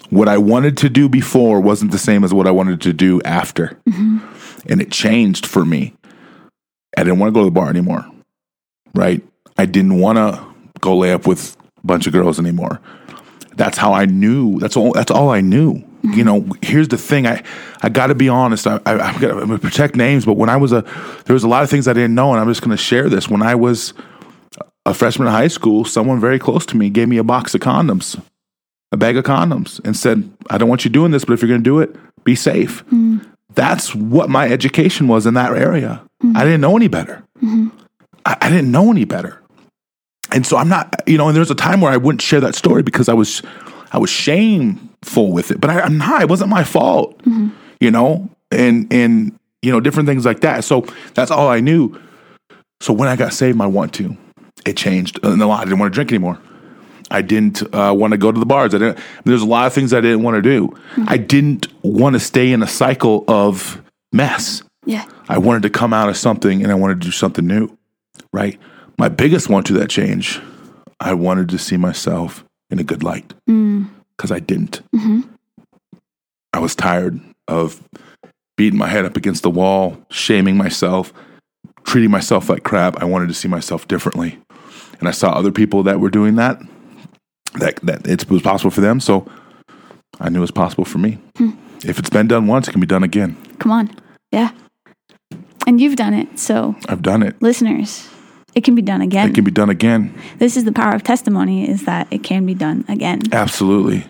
What 0.09 0.29
I 0.29 0.39
wanted 0.39 0.77
to 0.79 0.89
do 0.89 1.09
before 1.09 1.61
wasn't 1.61 1.93
the 1.93 1.99
same 1.99 2.25
as 2.25 2.35
what 2.35 2.47
I 2.47 2.51
wanted 2.51 2.81
to 2.81 2.93
do 2.93 3.21
after. 3.23 3.79
Mm-hmm 3.89 4.39
and 4.69 4.81
it 4.81 4.91
changed 4.91 5.47
for 5.47 5.65
me. 5.65 5.95
I 6.97 7.05
didn't 7.05 7.19
want 7.19 7.31
to 7.31 7.35
go 7.35 7.41
to 7.41 7.47
the 7.47 7.51
bar 7.51 7.69
anymore, 7.69 8.05
right? 8.95 9.23
I 9.57 9.67
didn't 9.67 9.99
want 9.99 10.17
to 10.17 10.45
go 10.81 10.97
lay 10.97 11.13
up 11.13 11.27
with 11.27 11.57
a 11.83 11.87
bunch 11.87 12.07
of 12.07 12.13
girls 12.13 12.39
anymore. 12.39 12.81
That's 13.55 13.79
how 13.79 13.93
I 13.93 14.07
knew. 14.07 14.59
That's 14.59 14.77
all. 14.77 14.93
That's 14.93 15.11
all 15.11 15.31
I 15.31 15.41
knew. 15.41 15.75
Mm-hmm. 15.75 16.13
You 16.15 16.25
know, 16.25 16.47
here's 16.63 16.89
the 16.89 16.97
thing. 16.97 17.27
I 17.27 17.43
I 17.83 17.89
got 17.89 18.07
to 18.07 18.15
be 18.15 18.29
honest. 18.29 18.67
I, 18.67 18.81
I 18.87 18.99
I'm 18.99 19.21
gonna 19.21 19.59
protect 19.59 19.97
names, 19.97 20.25
but 20.25 20.35
when 20.35 20.49
I 20.49 20.57
was 20.57 20.73
a, 20.73 20.83
there 21.27 21.35
was 21.35 21.45
a 21.45 21.49
lot 21.49 21.63
of 21.63 21.71
things 21.71 21.87
I 21.87 21.93
didn't 21.93 22.15
know, 22.15 22.33
and 22.33 22.41
I'm 22.41 22.49
just 22.49 22.63
going 22.63 22.77
to 22.77 22.83
share 22.83 23.09
this. 23.09 23.29
When 23.29 23.43
I 23.43 23.55
was 23.55 23.93
a 24.87 24.95
freshman 24.95 25.29
in 25.29 25.35
high 25.35 25.49
school, 25.49 25.85
someone 25.85 26.21
very 26.21 26.39
close 26.39 26.65
to 26.67 26.77
me 26.77 26.91
gave 26.91 27.09
me 27.09 27.19
a 27.19 27.25
box 27.25 27.55
of 27.55 27.61
condoms, 27.61 28.21
a 28.93 28.97
bag 28.97 29.17
of 29.17 29.25
condoms, 29.25 29.81
and 29.85 29.97
said, 29.97 30.31
"I 30.49 30.57
don't 30.57 30.69
want 30.69 30.85
you 30.85 30.91
doing 30.91 31.11
this, 31.11 31.25
but 31.25 31.35
if 31.35 31.43
you're 31.43 31.49
going 31.49 31.61
to 31.61 31.65
do 31.65 31.81
it, 31.81 31.95
be 32.25 32.35
safe." 32.35 32.85
Mm 32.87 33.30
that's 33.55 33.95
what 33.95 34.29
my 34.29 34.49
education 34.49 35.09
was 35.09 35.27
in 35.27 35.35
that 35.35 35.53
area. 35.53 36.03
Mm-hmm. 36.23 36.37
I 36.37 36.45
didn't 36.45 36.61
know 36.61 36.77
any 36.77 36.89
better. 36.89 37.25
Mm-hmm. 37.39 37.69
I, 38.25 38.37
I, 38.41 38.49
didn't 38.49 38.71
know 38.71 38.91
any 38.91 39.05
better. 39.05 39.41
And 40.33 40.47
so 40.47 40.57
I'm 40.57 40.69
not, 40.69 40.95
you 41.07 41.19
know, 41.19 41.29
and 41.29 41.37
there's 41.37 41.51
a 41.51 41.57
time 41.57 41.81
where 41.81 41.93
I 41.93 41.97
wouldn't 41.97 42.23
share 42.23 42.41
that 42.41 42.55
story 42.55 42.83
because 42.83 43.09
I 43.09 43.15
was, 43.15 43.43
I 43.93 43.99
was 43.99 44.11
shameful 44.11 45.33
with 45.33 45.51
it, 45.51 45.61
but 45.61 45.71
I, 45.71 45.85
am 45.85 45.99
not, 45.99 46.23
it 46.23 46.29
wasn't 46.29 46.51
my 46.51 46.65
fault, 46.65 47.19
mm-hmm. 47.19 47.49
you 47.81 47.91
know, 47.91 48.29
and, 48.51 48.93
and, 48.93 49.39
you 49.63 49.73
know, 49.73 49.81
different 49.81 50.09
things 50.09 50.25
like 50.25 50.41
that. 50.41 50.65
So 50.65 50.87
that's 51.15 51.31
all 51.31 51.49
I 51.49 51.61
knew. 51.61 51.99
So 52.81 52.93
when 52.93 53.09
I 53.09 53.17
got 53.17 53.33
saved, 53.33 53.57
my 53.57 53.67
want 53.67 53.93
to, 53.95 54.17
it 54.67 54.77
changed. 54.77 55.19
And 55.23 55.41
a 55.43 55.47
lot, 55.47 55.61
I 55.61 55.65
didn't 55.65 55.79
want 55.79 55.93
to 55.93 55.95
drink 55.95 56.11
anymore. 56.11 56.39
I 57.11 57.23
didn't 57.23 57.63
uh, 57.75 57.93
want 57.97 58.13
to 58.13 58.19
go 58.19 58.31
to 58.31 58.39
the 58.39 58.47
bars. 58.47 58.75
I 58.75 58.79
didn't. 58.79 58.99
There's 59.25 59.43
a 59.43 59.47
lot 59.47 59.67
of 59.67 59.73
things 59.73 59.93
I 59.93 60.01
didn't 60.01 60.23
want 60.23 60.37
to 60.37 60.43
do. 60.43 60.69
Mm-hmm. 60.69 61.05
I 61.09 61.17
didn't 61.17 61.69
want 61.83 62.15
to 62.15 62.21
stay 62.21 62.53
in 62.53 62.63
a 62.63 62.69
cycle 62.69 63.25
of 63.27 63.83
mess. 64.13 64.63
Yeah. 64.87 65.07
I 65.29 65.39
wanted 65.39 65.63
to 65.65 65.71
come 65.71 65.93
out 65.93 66.09
of 66.09 66.17
something 66.17 66.63
and 66.63 66.71
I 66.71 66.75
wanted 66.75 67.01
to 67.01 67.07
do 67.07 67.13
something 67.13 67.47
new. 67.47 67.77
Right. 68.33 68.59
My 68.99 69.09
biggest 69.09 69.49
want 69.49 69.67
to 69.67 69.73
that 69.75 69.91
change, 69.91 70.41
I 71.01 71.15
wanted 71.15 71.49
to 71.51 71.59
see 71.59 71.77
myself 71.77 72.45
in 72.71 72.79
a 72.79 72.85
good 72.85 73.03
light 73.03 73.29
because 73.47 74.31
mm. 74.31 74.33
I 74.33 74.39
didn't. 74.39 74.83
Mm-hmm. 74.95 75.21
I 76.53 76.59
was 76.59 76.75
tired 76.75 77.21
of 77.49 77.83
beating 78.57 78.79
my 78.79 78.89
head 78.89 79.05
up 79.05 79.17
against 79.17 79.43
the 79.43 79.51
wall, 79.51 79.97
shaming 80.11 80.57
myself, 80.57 81.13
treating 81.85 82.11
myself 82.11 82.49
like 82.49 82.63
crap. 82.63 83.01
I 83.03 83.05
wanted 83.05 83.29
to 83.29 83.35
see 83.35 83.49
myself 83.49 83.89
differently. 83.89 84.39
And 84.99 85.09
I 85.09 85.13
saw 85.13 85.31
other 85.31 85.51
people 85.51 85.83
that 85.85 85.99
were 85.99 86.11
doing 86.11 86.37
that 86.37 86.61
that 87.55 87.77
that 87.83 88.07
it 88.07 88.29
was 88.31 88.43
possible 88.43 88.71
for 88.71 88.81
them. 88.81 89.01
So 89.01 89.31
I 90.21 90.29
knew 90.29 90.39
it 90.39 90.43
was 90.43 90.51
possible 90.51 90.85
for 90.85 90.99
me. 90.99 91.19
Hmm. 91.37 91.51
If 91.85 91.99
it's 91.99 92.11
been 92.11 92.29
done 92.29 92.47
once, 92.47 92.69
it 92.69 92.73
can 92.73 92.81
be 92.81 92.87
done 92.87 93.03
again. 93.03 93.37
Come 93.59 93.73
on, 93.73 93.91
yeah. 94.33 94.51
And 95.67 95.81
you've 95.81 95.97
done 95.97 96.15
it, 96.15 96.39
so 96.39 96.77
I've 96.89 97.03
done 97.03 97.23
it. 97.23 97.41
Listeners, 97.41 98.09
it 98.55 98.65
can 98.65 98.75
be 98.75 98.83
done 98.83 99.01
again. 99.01 99.31
It 99.31 99.35
can 99.35 99.45
be 99.45 99.51
done 99.51 99.71
again. 99.71 100.15
This 100.39 100.57
is 100.57 100.65
the 100.65 100.73
power 100.73 100.95
of 100.95 101.03
testimony: 101.03 101.69
is 101.69 101.85
that 101.85 102.09
it 102.11 102.23
can 102.23 102.47
be 102.47 102.55
done 102.55 102.85
again. 102.89 103.21
Absolutely, 103.33 104.05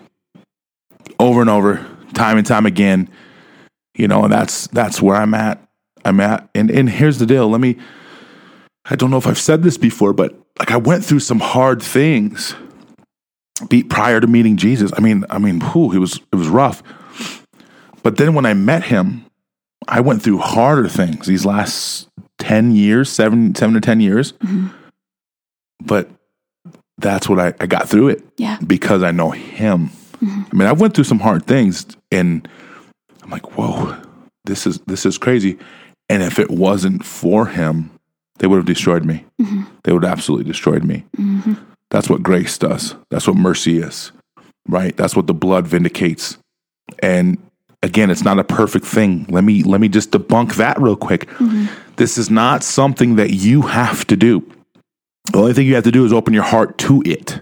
over 1.19 1.41
and 1.41 1.49
over, 1.49 1.85
time 2.13 2.37
and 2.37 2.45
time 2.45 2.65
again. 2.65 3.09
You 3.95 4.07
know, 4.07 4.23
and 4.23 4.33
that's 4.33 4.67
that's 4.67 5.01
where 5.01 5.15
I'm 5.15 5.33
at. 5.33 5.65
I'm 6.03 6.19
at, 6.19 6.49
and 6.55 6.69
and 6.71 6.89
here's 6.89 7.19
the 7.19 7.25
deal. 7.25 7.49
Let 7.49 7.61
me. 7.61 7.77
I 8.85 8.95
don't 8.95 9.11
know 9.11 9.17
if 9.17 9.27
I've 9.27 9.37
said 9.37 9.61
this 9.61 9.77
before, 9.77 10.11
but 10.11 10.35
like 10.59 10.71
I 10.71 10.77
went 10.77 11.05
through 11.05 11.19
some 11.19 11.39
hard 11.39 11.83
things 11.83 12.55
beat 13.69 13.89
prior 13.89 14.19
to 14.19 14.27
meeting 14.27 14.57
Jesus. 14.57 14.91
I 14.95 15.01
mean, 15.01 15.25
I 15.29 15.37
mean, 15.37 15.59
whew, 15.61 15.91
it 15.91 15.97
was 15.99 16.19
it 16.31 16.35
was 16.35 16.47
rough. 16.47 16.83
But 18.03 18.17
then 18.17 18.33
when 18.33 18.45
I 18.45 18.53
met 18.53 18.83
him, 18.83 19.25
I 19.87 20.01
went 20.01 20.21
through 20.23 20.39
harder 20.39 20.87
things 20.87 21.27
these 21.27 21.45
last 21.45 22.07
ten 22.39 22.71
years, 22.71 23.09
seven 23.09 23.53
seven 23.55 23.75
to 23.75 23.81
ten 23.81 23.99
years. 23.99 24.33
Mm-hmm. 24.33 24.67
But 25.83 26.09
that's 26.97 27.27
what 27.27 27.39
I, 27.39 27.53
I 27.59 27.65
got 27.65 27.89
through 27.89 28.09
it 28.09 28.23
Yeah. 28.37 28.57
because 28.65 29.01
I 29.01 29.09
know 29.11 29.31
him. 29.31 29.87
Mm-hmm. 30.19 30.41
I 30.51 30.55
mean, 30.55 30.67
I 30.67 30.73
went 30.73 30.93
through 30.93 31.05
some 31.05 31.19
hard 31.19 31.45
things 31.47 31.85
and 32.11 32.47
I'm 33.23 33.31
like, 33.31 33.57
whoa, 33.57 33.99
this 34.45 34.67
is 34.67 34.79
this 34.81 35.05
is 35.05 35.17
crazy. 35.17 35.57
And 36.09 36.21
if 36.21 36.37
it 36.39 36.51
wasn't 36.51 37.03
for 37.05 37.47
him, 37.47 37.89
they 38.37 38.47
would 38.47 38.57
have 38.57 38.65
destroyed 38.65 39.05
me. 39.05 39.25
Mm-hmm. 39.41 39.63
They 39.83 39.93
would 39.93 40.03
have 40.03 40.11
absolutely 40.11 40.45
destroyed 40.51 40.83
me. 40.83 41.05
Mm-hmm. 41.17 41.53
That's 41.91 42.09
what 42.09 42.23
grace 42.23 42.57
does. 42.57 42.95
That's 43.11 43.27
what 43.27 43.37
mercy 43.37 43.77
is. 43.77 44.11
Right? 44.67 44.95
That's 44.97 45.15
what 45.15 45.27
the 45.27 45.33
blood 45.33 45.67
vindicates. 45.67 46.37
And 46.99 47.37
again, 47.83 48.09
it's 48.09 48.23
not 48.23 48.39
a 48.39 48.43
perfect 48.43 48.85
thing. 48.85 49.25
Let 49.29 49.43
me 49.43 49.61
let 49.63 49.79
me 49.79 49.89
just 49.89 50.11
debunk 50.11 50.55
that 50.55 50.81
real 50.81 50.95
quick. 50.95 51.27
Mm-hmm. 51.27 51.67
This 51.97 52.17
is 52.17 52.31
not 52.31 52.63
something 52.63 53.15
that 53.17 53.31
you 53.31 53.63
have 53.63 54.07
to 54.07 54.15
do. 54.15 54.49
The 55.31 55.37
only 55.37 55.53
thing 55.53 55.67
you 55.67 55.75
have 55.75 55.83
to 55.83 55.91
do 55.91 56.05
is 56.05 56.11
open 56.11 56.33
your 56.33 56.43
heart 56.43 56.79
to 56.79 57.03
it 57.05 57.41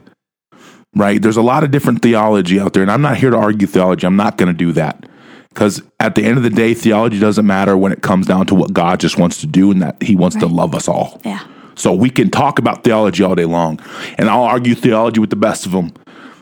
right? 0.96 1.22
There's 1.22 1.38
a 1.38 1.42
lot 1.42 1.64
of 1.64 1.72
different 1.72 2.02
theology 2.02 2.60
out 2.60 2.74
there, 2.74 2.84
and 2.84 2.92
I'm 2.92 3.02
not 3.02 3.18
here 3.18 3.30
to 3.30 3.38
argue 3.38 3.68
theology. 3.68 4.06
I'm 4.06 4.16
not 4.16 4.38
going 4.38 4.52
to 4.52 4.58
do 4.58 4.72
that. 4.74 5.06
Because 5.50 5.82
at 6.00 6.16
the 6.16 6.24
end 6.24 6.38
of 6.38 6.44
the 6.44 6.50
day, 6.50 6.74
theology 6.74 7.20
doesn't 7.20 7.46
matter 7.46 7.76
when 7.76 7.92
it 7.92 8.02
comes 8.02 8.28
down 8.28 8.46
to 8.48 8.56
what 8.56 8.72
God 8.72 9.00
just 9.00 9.18
wants 9.18 9.42
to 9.42 9.48
do 9.48 9.72
and 9.72 9.82
that 9.82 10.02
He 10.02 10.16
wants 10.16 10.36
to 10.38 10.46
love 10.46 10.76
us 10.76 10.88
all. 10.88 11.20
Yeah. 11.26 11.44
So 11.80 11.94
we 11.94 12.10
can 12.10 12.30
talk 12.30 12.60
about 12.60 12.84
theology 12.84 13.24
all 13.24 13.36
day 13.36 13.46
long, 13.46 13.80
and 14.18 14.30
I'll 14.30 14.44
argue 14.44 14.76
theology 14.76 15.22
with 15.22 15.30
the 15.30 15.38
best 15.38 15.66
of 15.66 15.72
them. 15.72 15.94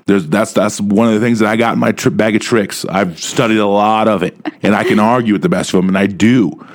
There's 0.07 0.27
that's 0.27 0.51
that's 0.51 0.81
one 0.81 1.07
of 1.07 1.13
the 1.13 1.19
things 1.19 1.39
that 1.39 1.47
I 1.47 1.55
got 1.55 1.73
in 1.73 1.79
my 1.79 1.91
tri- 1.91 2.11
bag 2.11 2.35
of 2.35 2.41
tricks. 2.41 2.85
I've 2.85 3.19
studied 3.19 3.59
a 3.59 3.67
lot 3.67 4.07
of 4.07 4.23
it, 4.23 4.35
and 4.63 4.73
I 4.73 4.83
can 4.83 4.99
argue 4.99 5.33
with 5.33 5.43
the 5.43 5.49
best 5.49 5.73
of 5.73 5.77
them, 5.77 5.89
and 5.89 5.97
I 5.97 6.07
do. 6.07 6.65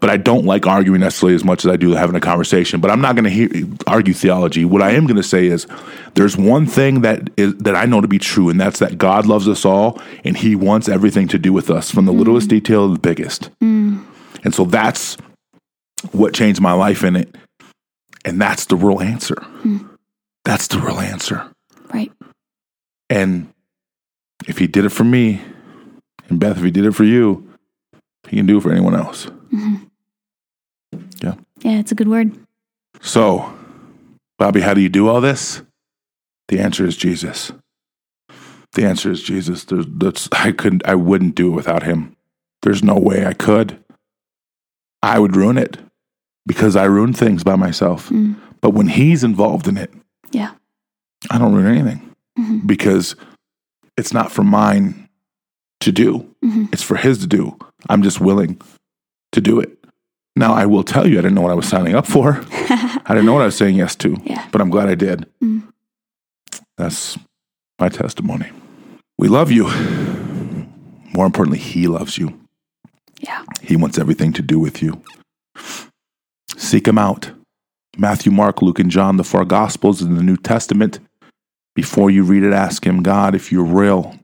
But 0.00 0.10
I 0.10 0.18
don't 0.18 0.44
like 0.44 0.66
arguing 0.66 1.00
necessarily 1.00 1.34
as 1.34 1.44
much 1.44 1.64
as 1.64 1.72
I 1.72 1.76
do 1.76 1.92
having 1.92 2.14
a 2.14 2.20
conversation. 2.20 2.78
But 2.78 2.90
I'm 2.90 3.00
not 3.00 3.16
going 3.16 3.30
to 3.30 3.76
argue 3.86 4.12
theology. 4.12 4.66
What 4.66 4.82
I 4.82 4.90
am 4.90 5.06
going 5.06 5.16
to 5.16 5.22
say 5.22 5.46
is, 5.46 5.66
there's 6.12 6.36
one 6.36 6.66
thing 6.66 7.00
that 7.00 7.30
is 7.38 7.56
that 7.58 7.74
I 7.74 7.86
know 7.86 8.02
to 8.02 8.08
be 8.08 8.18
true, 8.18 8.50
and 8.50 8.60
that's 8.60 8.80
that 8.80 8.98
God 8.98 9.24
loves 9.24 9.48
us 9.48 9.64
all, 9.64 9.98
and 10.24 10.36
He 10.36 10.56
wants 10.56 10.90
everything 10.90 11.26
to 11.28 11.38
do 11.38 11.54
with 11.54 11.70
us, 11.70 11.90
from 11.90 12.04
the 12.04 12.12
mm. 12.12 12.18
littlest 12.18 12.50
detail 12.50 12.86
to 12.88 12.94
the 12.94 13.00
biggest. 13.00 13.48
Mm. 13.62 14.04
And 14.42 14.54
so 14.54 14.66
that's 14.66 15.16
what 16.12 16.34
changed 16.34 16.60
my 16.60 16.72
life 16.72 17.02
in 17.02 17.16
it. 17.16 17.34
And 18.24 18.40
that's 18.40 18.66
the 18.66 18.76
real 18.76 19.00
answer. 19.00 19.40
Hmm. 19.42 19.78
That's 20.44 20.66
the 20.68 20.78
real 20.78 20.98
answer. 20.98 21.50
Right. 21.92 22.12
And 23.10 23.52
if 24.46 24.58
he 24.58 24.66
did 24.66 24.84
it 24.84 24.90
for 24.90 25.04
me, 25.04 25.42
and 26.28 26.40
Beth, 26.40 26.56
if 26.56 26.64
he 26.64 26.70
did 26.70 26.84
it 26.86 26.94
for 26.94 27.04
you, 27.04 27.48
he 28.28 28.36
can 28.36 28.46
do 28.46 28.58
it 28.58 28.62
for 28.62 28.72
anyone 28.72 28.94
else. 28.94 29.26
Mm-hmm. 29.26 29.76
Yeah. 31.22 31.34
Yeah, 31.60 31.78
it's 31.78 31.92
a 31.92 31.94
good 31.94 32.08
word. 32.08 32.32
So, 33.00 33.52
Bobby, 34.38 34.60
how 34.60 34.74
do 34.74 34.80
you 34.80 34.88
do 34.88 35.08
all 35.08 35.20
this? 35.20 35.62
The 36.48 36.60
answer 36.60 36.86
is 36.86 36.96
Jesus. 36.96 37.52
The 38.72 38.84
answer 38.84 39.10
is 39.10 39.22
Jesus. 39.22 39.64
There's, 39.64 39.86
that's, 39.88 40.28
I 40.32 40.52
couldn't, 40.52 40.82
I 40.86 40.94
wouldn't 40.94 41.34
do 41.34 41.48
it 41.48 41.54
without 41.54 41.82
him. 41.82 42.16
There's 42.62 42.82
no 42.82 42.96
way 42.96 43.26
I 43.26 43.34
could. 43.34 43.78
I 45.02 45.18
would 45.18 45.36
ruin 45.36 45.58
it 45.58 45.78
because 46.46 46.76
I 46.76 46.84
ruin 46.84 47.12
things 47.12 47.42
by 47.44 47.56
myself. 47.56 48.08
Mm. 48.10 48.36
But 48.60 48.70
when 48.70 48.88
he's 48.88 49.24
involved 49.24 49.68
in 49.68 49.76
it, 49.76 49.92
Yeah. 50.32 50.52
I 51.30 51.38
don't 51.38 51.54
ruin 51.54 51.66
anything 51.66 52.10
Mhm. 52.38 52.66
because 52.66 53.14
it's 53.96 54.12
not 54.12 54.30
for 54.32 54.42
mine 54.44 55.08
to 55.80 55.92
do. 55.92 56.26
Mhm. 56.44 56.68
It's 56.72 56.82
for 56.82 56.96
his 56.96 57.18
to 57.18 57.26
do. 57.26 57.56
I'm 57.88 58.02
just 58.02 58.20
willing 58.20 58.60
to 59.32 59.40
do 59.40 59.60
it. 59.60 59.78
Now, 60.36 60.52
I 60.54 60.66
will 60.66 60.82
tell 60.82 61.06
you, 61.06 61.18
I 61.18 61.22
didn't 61.22 61.34
know 61.34 61.42
what 61.42 61.52
I 61.52 61.54
was 61.54 61.68
signing 61.68 61.94
up 61.94 62.06
for. 62.06 62.44
I 62.52 63.08
didn't 63.08 63.24
know 63.26 63.32
what 63.34 63.42
I 63.42 63.46
was 63.46 63.56
saying 63.56 63.76
yes 63.76 63.94
to, 63.96 64.16
Yeah. 64.24 64.46
but 64.50 64.60
I'm 64.60 64.70
glad 64.70 64.88
I 64.88 64.94
did. 64.96 65.26
Mm. 65.42 65.62
That's 66.76 67.16
my 67.78 67.88
testimony. 67.88 68.50
We 69.18 69.28
love 69.28 69.52
you. 69.52 69.68
More 71.14 71.26
importantly, 71.26 71.58
he 71.60 71.86
loves 71.86 72.18
you. 72.18 72.38
Yeah. 73.20 73.44
He 73.62 73.76
wants 73.76 73.98
everything 73.98 74.32
to 74.34 74.42
do 74.42 74.58
with 74.58 74.82
you. 74.82 75.00
Seek 76.64 76.88
him 76.88 76.98
out. 76.98 77.30
Matthew, 77.98 78.32
Mark, 78.32 78.62
Luke, 78.62 78.78
and 78.78 78.90
John, 78.90 79.18
the 79.18 79.24
four 79.24 79.44
Gospels 79.44 80.00
in 80.00 80.16
the 80.16 80.22
New 80.22 80.36
Testament. 80.36 80.98
Before 81.74 82.10
you 82.10 82.24
read 82.24 82.42
it, 82.42 82.52
ask 82.52 82.86
him, 82.86 83.02
God, 83.02 83.34
if 83.34 83.52
you're 83.52 83.62
real. 83.62 84.18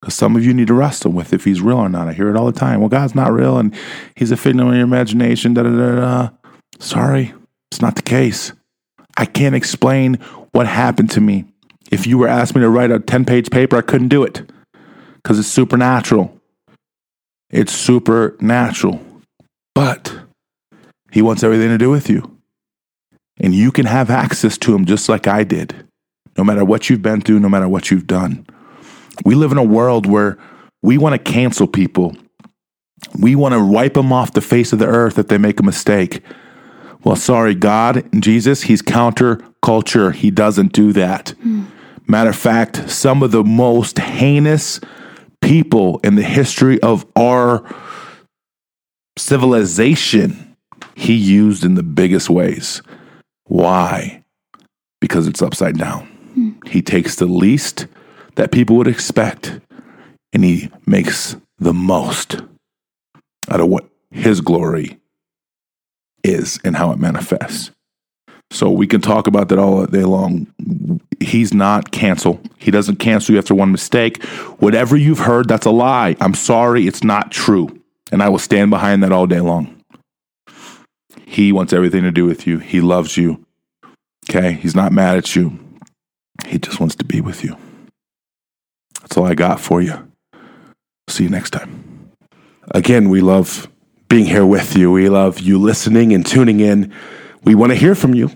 Because 0.00 0.14
some 0.14 0.36
of 0.36 0.44
you 0.44 0.52
need 0.52 0.68
to 0.68 0.74
wrestle 0.74 1.10
with 1.10 1.32
if 1.32 1.44
he's 1.44 1.60
real 1.60 1.78
or 1.78 1.88
not. 1.88 2.06
I 2.06 2.12
hear 2.12 2.28
it 2.28 2.36
all 2.36 2.46
the 2.46 2.58
time. 2.58 2.80
Well, 2.80 2.90
God's 2.90 3.14
not 3.14 3.32
real 3.32 3.58
and 3.58 3.74
he's 4.14 4.30
a 4.30 4.36
figment 4.36 4.68
of 4.68 4.74
your 4.74 4.84
imagination. 4.84 5.54
Da, 5.54 5.62
da, 5.62 5.70
da, 5.70 5.94
da. 5.96 6.30
Sorry, 6.78 7.32
it's 7.72 7.80
not 7.80 7.96
the 7.96 8.02
case. 8.02 8.52
I 9.16 9.24
can't 9.24 9.54
explain 9.54 10.14
what 10.52 10.66
happened 10.66 11.10
to 11.12 11.20
me. 11.20 11.46
If 11.90 12.06
you 12.06 12.18
were 12.18 12.28
asked 12.28 12.54
me 12.54 12.60
to 12.60 12.68
write 12.68 12.90
a 12.90 13.00
10 13.00 13.24
page 13.24 13.50
paper, 13.50 13.76
I 13.76 13.82
couldn't 13.82 14.08
do 14.08 14.22
it 14.22 14.48
because 15.16 15.38
it's 15.38 15.48
supernatural. 15.48 16.38
It's 17.50 17.72
supernatural. 17.72 19.00
But 19.74 20.17
he 21.18 21.22
wants 21.22 21.42
everything 21.42 21.70
to 21.70 21.78
do 21.78 21.90
with 21.90 22.08
you. 22.08 22.38
And 23.40 23.52
you 23.52 23.72
can 23.72 23.86
have 23.86 24.08
access 24.08 24.56
to 24.58 24.72
him 24.72 24.84
just 24.84 25.08
like 25.08 25.26
I 25.26 25.42
did, 25.42 25.74
no 26.36 26.44
matter 26.44 26.64
what 26.64 26.88
you've 26.88 27.02
been 27.02 27.20
through, 27.20 27.40
no 27.40 27.48
matter 27.48 27.68
what 27.68 27.90
you've 27.90 28.06
done. 28.06 28.46
We 29.24 29.34
live 29.34 29.50
in 29.50 29.58
a 29.58 29.64
world 29.64 30.06
where 30.06 30.38
we 30.80 30.96
want 30.96 31.14
to 31.14 31.32
cancel 31.32 31.66
people. 31.66 32.16
We 33.18 33.34
want 33.34 33.52
to 33.54 33.64
wipe 33.64 33.94
them 33.94 34.12
off 34.12 34.32
the 34.32 34.40
face 34.40 34.72
of 34.72 34.78
the 34.78 34.86
earth 34.86 35.18
if 35.18 35.26
they 35.26 35.38
make 35.38 35.58
a 35.58 35.64
mistake. 35.64 36.22
Well, 37.02 37.16
sorry, 37.16 37.56
God, 37.56 38.08
Jesus, 38.20 38.62
he's 38.62 38.80
counter 38.80 39.40
culture. 39.60 40.12
He 40.12 40.30
doesn't 40.30 40.72
do 40.72 40.92
that. 40.92 41.30
Hmm. 41.42 41.64
Matter 42.06 42.30
of 42.30 42.36
fact, 42.36 42.88
some 42.88 43.24
of 43.24 43.32
the 43.32 43.42
most 43.42 43.98
heinous 43.98 44.78
people 45.42 45.98
in 46.04 46.14
the 46.14 46.22
history 46.22 46.80
of 46.80 47.04
our 47.16 47.64
civilization, 49.16 50.47
he 50.98 51.14
used 51.14 51.64
in 51.64 51.76
the 51.76 51.82
biggest 51.84 52.28
ways. 52.28 52.82
Why? 53.44 54.24
Because 55.00 55.28
it's 55.28 55.40
upside 55.40 55.78
down. 55.78 56.06
Hmm. 56.34 56.50
He 56.66 56.82
takes 56.82 57.14
the 57.14 57.26
least 57.26 57.86
that 58.34 58.50
people 58.50 58.74
would 58.76 58.88
expect 58.88 59.60
and 60.32 60.44
he 60.44 60.70
makes 60.86 61.36
the 61.58 61.72
most 61.72 62.42
out 63.48 63.60
of 63.60 63.68
what 63.68 63.88
his 64.10 64.40
glory 64.40 64.98
is 66.24 66.58
and 66.64 66.74
how 66.74 66.90
it 66.90 66.98
manifests. 66.98 67.70
So 68.50 68.68
we 68.68 68.88
can 68.88 69.00
talk 69.00 69.28
about 69.28 69.50
that 69.50 69.58
all 69.58 69.86
day 69.86 70.02
long. 70.02 70.48
He's 71.20 71.54
not 71.54 71.92
cancel. 71.92 72.40
He 72.58 72.72
doesn't 72.72 72.96
cancel 72.96 73.34
you 73.34 73.38
after 73.38 73.54
one 73.54 73.70
mistake. 73.70 74.22
Whatever 74.58 74.96
you've 74.96 75.20
heard, 75.20 75.46
that's 75.46 75.66
a 75.66 75.70
lie. 75.70 76.16
I'm 76.20 76.34
sorry, 76.34 76.88
it's 76.88 77.04
not 77.04 77.30
true. 77.30 77.80
And 78.10 78.20
I 78.20 78.28
will 78.30 78.38
stand 78.40 78.70
behind 78.70 79.04
that 79.04 79.12
all 79.12 79.28
day 79.28 79.40
long. 79.40 79.77
He 81.28 81.52
wants 81.52 81.74
everything 81.74 82.04
to 82.04 82.10
do 82.10 82.24
with 82.24 82.46
you. 82.46 82.58
He 82.58 82.80
loves 82.80 83.18
you. 83.18 83.44
Okay? 84.30 84.52
He's 84.52 84.74
not 84.74 84.92
mad 84.92 85.18
at 85.18 85.36
you. 85.36 85.58
He 86.46 86.58
just 86.58 86.80
wants 86.80 86.94
to 86.96 87.04
be 87.04 87.20
with 87.20 87.44
you. 87.44 87.54
That's 89.02 89.14
all 89.18 89.26
I 89.26 89.34
got 89.34 89.60
for 89.60 89.82
you. 89.82 90.10
See 91.06 91.24
you 91.24 91.30
next 91.30 91.50
time. 91.50 92.10
Again, 92.70 93.10
we 93.10 93.20
love 93.20 93.68
being 94.08 94.24
here 94.24 94.46
with 94.46 94.74
you. 94.74 94.90
We 94.90 95.10
love 95.10 95.38
you 95.38 95.58
listening 95.58 96.14
and 96.14 96.24
tuning 96.24 96.60
in. 96.60 96.94
We 97.44 97.54
want 97.54 97.72
to 97.72 97.76
hear 97.76 97.94
from 97.94 98.14
you. 98.14 98.30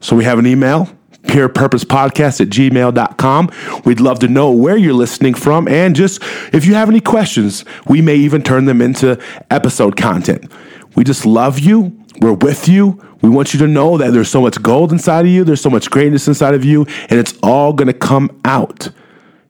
So 0.00 0.16
we 0.16 0.24
have 0.24 0.38
an 0.38 0.46
email, 0.46 0.88
peerpurposepodcast 1.24 2.40
at 2.40 2.48
gmail.com. 2.48 3.82
We'd 3.84 4.00
love 4.00 4.20
to 4.20 4.28
know 4.28 4.52
where 4.52 4.78
you're 4.78 4.94
listening 4.94 5.34
from. 5.34 5.68
And 5.68 5.94
just 5.94 6.22
if 6.54 6.64
you 6.64 6.74
have 6.74 6.88
any 6.88 7.02
questions, 7.02 7.66
we 7.86 8.00
may 8.00 8.16
even 8.16 8.42
turn 8.42 8.64
them 8.64 8.80
into 8.80 9.20
episode 9.50 9.96
content. 9.96 10.50
We 10.96 11.04
just 11.04 11.26
love 11.26 11.58
you. 11.58 11.97
We're 12.20 12.32
with 12.32 12.68
you. 12.68 13.00
We 13.22 13.28
want 13.28 13.52
you 13.52 13.60
to 13.60 13.66
know 13.66 13.98
that 13.98 14.12
there's 14.12 14.28
so 14.28 14.40
much 14.40 14.60
gold 14.62 14.92
inside 14.92 15.26
of 15.26 15.30
you, 15.30 15.44
there's 15.44 15.60
so 15.60 15.70
much 15.70 15.90
greatness 15.90 16.28
inside 16.28 16.54
of 16.54 16.64
you, 16.64 16.86
and 17.08 17.18
it's 17.18 17.36
all 17.42 17.72
going 17.72 17.86
to 17.88 17.92
come 17.92 18.40
out. 18.44 18.90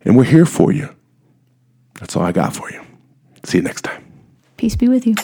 And 0.03 0.17
we're 0.17 0.25
here 0.25 0.47
for 0.47 0.73
you. 0.73 0.95
That's 2.01 2.17
all 2.17 2.23
I 2.23 2.33
got 2.33 2.55
for 2.55 2.71
you. 2.71 2.83
See 3.45 3.59
you 3.59 3.65
next 3.65 3.83
time. 3.83 4.05
Peace 4.57 4.77
be 4.77 4.89
with 4.89 5.07
you. 5.07 5.15